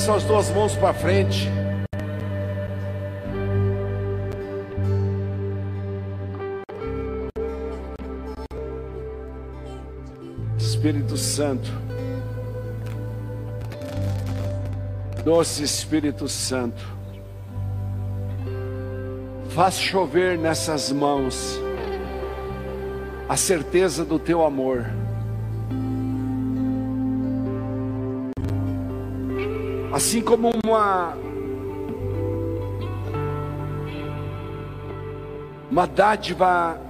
Suas 0.04 0.24
duas 0.26 0.50
mãos 0.50 0.76
para 0.76 0.94
frente. 0.94 1.50
Espírito 10.58 11.16
Santo. 11.16 11.72
Doce 15.24 15.64
Espírito 15.64 16.28
Santo. 16.28 16.84
Faz 19.52 19.76
chover 19.80 20.38
nessas 20.38 20.92
mãos 20.92 21.58
a 23.30 23.38
certeza 23.38 24.04
do 24.04 24.20
teu 24.20 24.46
amor. 24.46 25.03
Assim 29.94 30.22
como 30.22 30.52
uma 30.66 31.16
uma 35.70 35.86
dádiva 35.86 36.82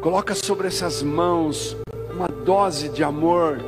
coloca 0.00 0.34
sobre 0.34 0.68
essas 0.68 1.02
mãos 1.02 1.76
uma 2.14 2.26
dose 2.26 2.88
de 2.88 3.04
amor 3.04 3.58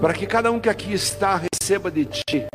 para 0.00 0.12
que 0.12 0.26
cada 0.26 0.50
um 0.50 0.58
que 0.58 0.68
aqui 0.68 0.92
está 0.92 1.40
receba 1.40 1.88
de 1.88 2.04
ti 2.04 2.46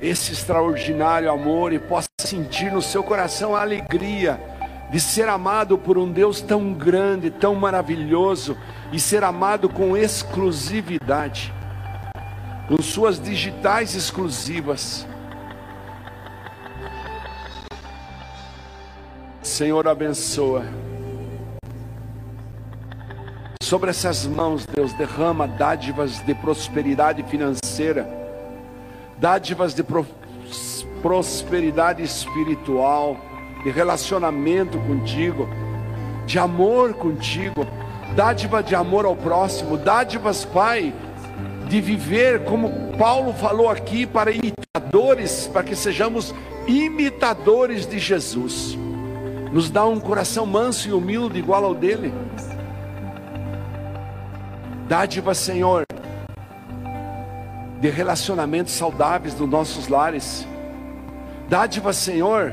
esse 0.00 0.32
extraordinário 0.32 1.30
amor 1.30 1.74
e 1.74 1.78
possa 1.78 2.08
sentir 2.20 2.72
no 2.72 2.80
seu 2.80 3.02
coração 3.02 3.54
a 3.54 3.60
alegria 3.60 4.40
de 4.90 4.98
ser 4.98 5.28
amado 5.28 5.76
por 5.76 5.98
um 5.98 6.10
Deus 6.10 6.40
tão 6.40 6.72
grande, 6.72 7.30
tão 7.30 7.54
maravilhoso 7.54 8.56
e 8.90 8.98
ser 8.98 9.22
amado 9.24 9.68
com 9.68 9.94
exclusividade, 9.94 11.52
com 12.70 12.80
suas 12.80 13.20
digitais 13.20 13.96
exclusivas. 13.96 15.04
Senhor, 19.42 19.88
abençoa. 19.88 20.64
Sobre 23.60 23.90
essas 23.90 24.24
mãos, 24.24 24.64
Deus, 24.66 24.92
derrama 24.92 25.48
dádivas 25.48 26.24
de 26.24 26.32
prosperidade 26.32 27.24
financeira, 27.24 28.08
dádivas 29.18 29.74
de 29.74 29.82
pro- 29.82 30.06
prosperidade 31.02 32.04
espiritual, 32.04 33.16
de 33.64 33.70
relacionamento 33.70 34.78
contigo, 34.78 35.48
de 36.24 36.38
amor 36.38 36.94
contigo, 36.94 37.66
dádiva 38.14 38.62
de 38.62 38.76
amor 38.76 39.04
ao 39.04 39.16
próximo, 39.16 39.76
dádivas, 39.76 40.44
Pai, 40.44 40.94
de 41.70 41.80
viver 41.80 42.42
como 42.42 42.68
Paulo 42.98 43.32
falou 43.32 43.70
aqui 43.70 44.04
para 44.04 44.32
imitadores, 44.32 45.46
para 45.52 45.62
que 45.62 45.76
sejamos 45.76 46.34
imitadores 46.66 47.86
de 47.86 47.96
Jesus. 47.96 48.76
Nos 49.52 49.70
dá 49.70 49.86
um 49.86 50.00
coração 50.00 50.44
manso 50.44 50.88
e 50.88 50.92
humilde 50.92 51.38
igual 51.38 51.64
ao 51.64 51.72
dele. 51.72 52.12
Dádiva, 54.88 55.32
Senhor, 55.32 55.84
de 57.80 57.88
relacionamentos 57.88 58.72
saudáveis 58.72 59.38
nos 59.38 59.48
nossos 59.48 59.86
lares. 59.86 60.44
Dádiva, 61.48 61.92
Senhor, 61.92 62.52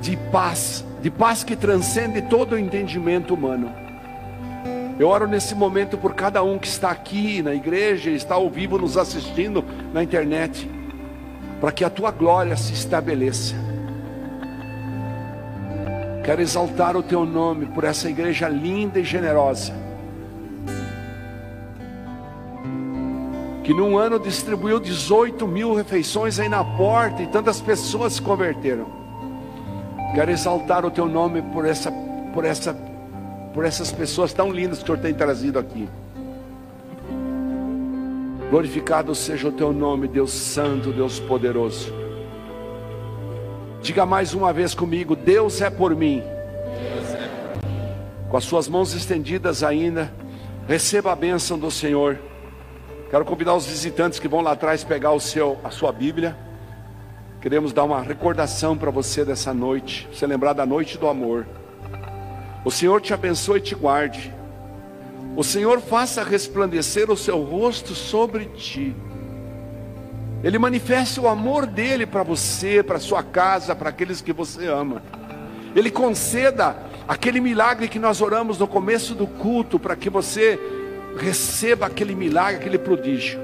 de 0.00 0.16
paz, 0.30 0.84
de 1.02 1.10
paz 1.10 1.42
que 1.42 1.56
transcende 1.56 2.22
todo 2.22 2.52
o 2.52 2.58
entendimento 2.58 3.34
humano. 3.34 3.89
Eu 5.00 5.08
oro 5.08 5.26
nesse 5.26 5.54
momento 5.54 5.96
por 5.96 6.14
cada 6.14 6.42
um 6.42 6.58
que 6.58 6.66
está 6.66 6.90
aqui 6.90 7.40
na 7.40 7.54
igreja, 7.54 8.10
está 8.10 8.34
ao 8.34 8.50
vivo 8.50 8.76
nos 8.76 8.98
assistindo 8.98 9.64
na 9.94 10.02
internet, 10.02 10.70
para 11.58 11.72
que 11.72 11.82
a 11.82 11.88
tua 11.88 12.10
glória 12.10 12.54
se 12.54 12.74
estabeleça. 12.74 13.54
Quero 16.22 16.42
exaltar 16.42 16.98
o 16.98 17.02
teu 17.02 17.24
nome 17.24 17.64
por 17.64 17.84
essa 17.84 18.10
igreja 18.10 18.46
linda 18.46 19.00
e 19.00 19.02
generosa, 19.02 19.72
que 23.64 23.72
num 23.72 23.96
ano 23.96 24.18
distribuiu 24.18 24.78
18 24.78 25.48
mil 25.48 25.72
refeições 25.72 26.38
aí 26.38 26.50
na 26.50 26.62
porta 26.62 27.22
e 27.22 27.26
tantas 27.26 27.58
pessoas 27.58 28.12
se 28.12 28.20
converteram. 28.20 28.84
Quero 30.14 30.30
exaltar 30.30 30.84
o 30.84 30.90
teu 30.90 31.08
nome 31.08 31.40
por 31.40 31.64
essa, 31.64 31.90
por 32.34 32.44
essa, 32.44 32.76
por 33.52 33.64
essas 33.64 33.90
pessoas 33.90 34.32
tão 34.32 34.50
lindas 34.50 34.78
que 34.78 34.84
o 34.84 34.86
Senhor 34.86 34.98
tem 34.98 35.14
trazido 35.14 35.58
aqui. 35.58 35.88
Glorificado 38.50 39.14
seja 39.14 39.48
o 39.48 39.52
teu 39.52 39.72
nome, 39.72 40.08
Deus 40.08 40.32
Santo, 40.32 40.92
Deus 40.92 41.20
Poderoso. 41.20 41.92
Diga 43.80 44.04
mais 44.04 44.34
uma 44.34 44.52
vez 44.52 44.74
comigo: 44.74 45.14
Deus 45.14 45.60
é 45.60 45.70
por 45.70 45.94
mim. 45.94 46.22
Com 48.28 48.36
as 48.36 48.44
suas 48.44 48.68
mãos 48.68 48.94
estendidas 48.94 49.62
ainda, 49.62 50.12
receba 50.66 51.12
a 51.12 51.16
bênção 51.16 51.58
do 51.58 51.70
Senhor. 51.70 52.18
Quero 53.10 53.24
convidar 53.24 53.54
os 53.54 53.66
visitantes 53.66 54.18
que 54.18 54.28
vão 54.28 54.40
lá 54.40 54.52
atrás 54.52 54.84
pegar 54.84 55.12
o 55.12 55.20
seu, 55.20 55.58
a 55.64 55.70
sua 55.70 55.90
Bíblia. 55.90 56.36
Queremos 57.40 57.72
dar 57.72 57.84
uma 57.84 58.02
recordação 58.02 58.76
para 58.76 58.90
você 58.90 59.24
dessa 59.24 59.54
noite, 59.54 60.08
você 60.12 60.26
lembrar 60.26 60.52
da 60.52 60.66
noite 60.66 60.98
do 60.98 61.08
amor. 61.08 61.46
O 62.64 62.70
Senhor 62.70 63.00
te 63.00 63.14
abençoe 63.14 63.58
e 63.58 63.62
te 63.62 63.74
guarde. 63.74 64.32
O 65.36 65.42
Senhor 65.42 65.80
faça 65.80 66.22
resplandecer 66.22 67.10
o 67.10 67.16
seu 67.16 67.42
rosto 67.42 67.94
sobre 67.94 68.46
ti. 68.46 68.94
Ele 70.42 70.58
manifeste 70.58 71.20
o 71.20 71.28
amor 71.28 71.66
dele 71.66 72.04
para 72.06 72.22
você, 72.22 72.82
para 72.82 72.98
sua 72.98 73.22
casa, 73.22 73.74
para 73.74 73.90
aqueles 73.90 74.20
que 74.20 74.32
você 74.32 74.66
ama. 74.66 75.02
Ele 75.74 75.90
conceda 75.90 76.76
aquele 77.06 77.40
milagre 77.40 77.88
que 77.88 77.98
nós 77.98 78.20
oramos 78.20 78.58
no 78.58 78.66
começo 78.66 79.14
do 79.14 79.26
culto, 79.26 79.78
para 79.78 79.96
que 79.96 80.10
você 80.10 80.58
receba 81.16 81.86
aquele 81.86 82.14
milagre, 82.14 82.60
aquele 82.60 82.78
prodígio. 82.78 83.40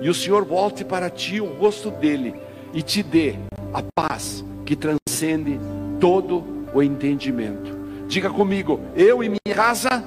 E 0.00 0.08
o 0.08 0.14
Senhor 0.14 0.44
volte 0.44 0.84
para 0.84 1.10
ti 1.10 1.40
o 1.40 1.46
rosto 1.46 1.90
dele 1.90 2.34
e 2.72 2.82
te 2.82 3.02
dê 3.02 3.34
a 3.72 3.82
paz 3.94 4.44
que 4.64 4.76
transcende 4.76 5.60
todo 6.00 6.44
o 6.72 6.82
entendimento. 6.82 7.79
Diga 8.10 8.28
comigo, 8.28 8.80
eu 8.96 9.22
e 9.22 9.28
minha 9.28 9.54
casa 9.54 10.02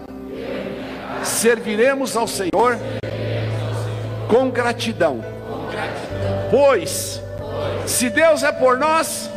serviremos 1.24 2.18
ao 2.18 2.28
Senhor 2.28 2.78
com 4.28 4.50
gratidão. 4.50 5.24
Pois, 6.52 7.22
se 7.86 8.10
Deus 8.10 8.44
é 8.44 8.52
por 8.52 8.78
nós, 8.78 9.30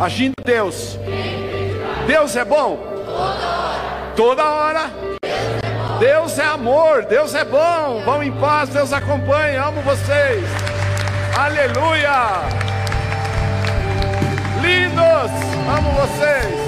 agindo 0.00 0.34
Deus, 0.44 0.96
Deus 2.06 2.36
é 2.36 2.44
bom 2.44 2.78
toda 4.14 4.44
hora. 4.44 4.82
Deus 5.98 6.38
é 6.38 6.44
amor, 6.44 7.06
Deus 7.06 7.34
é 7.34 7.44
bom. 7.44 8.02
Vão 8.04 8.22
em 8.22 8.30
paz, 8.30 8.68
Deus 8.68 8.92
acompanha. 8.92 9.64
Amo 9.64 9.82
vocês. 9.82 10.44
Aleluia. 11.36 12.68
Lindos, 14.62 15.32
amo 15.76 15.90
vocês. 15.92 16.67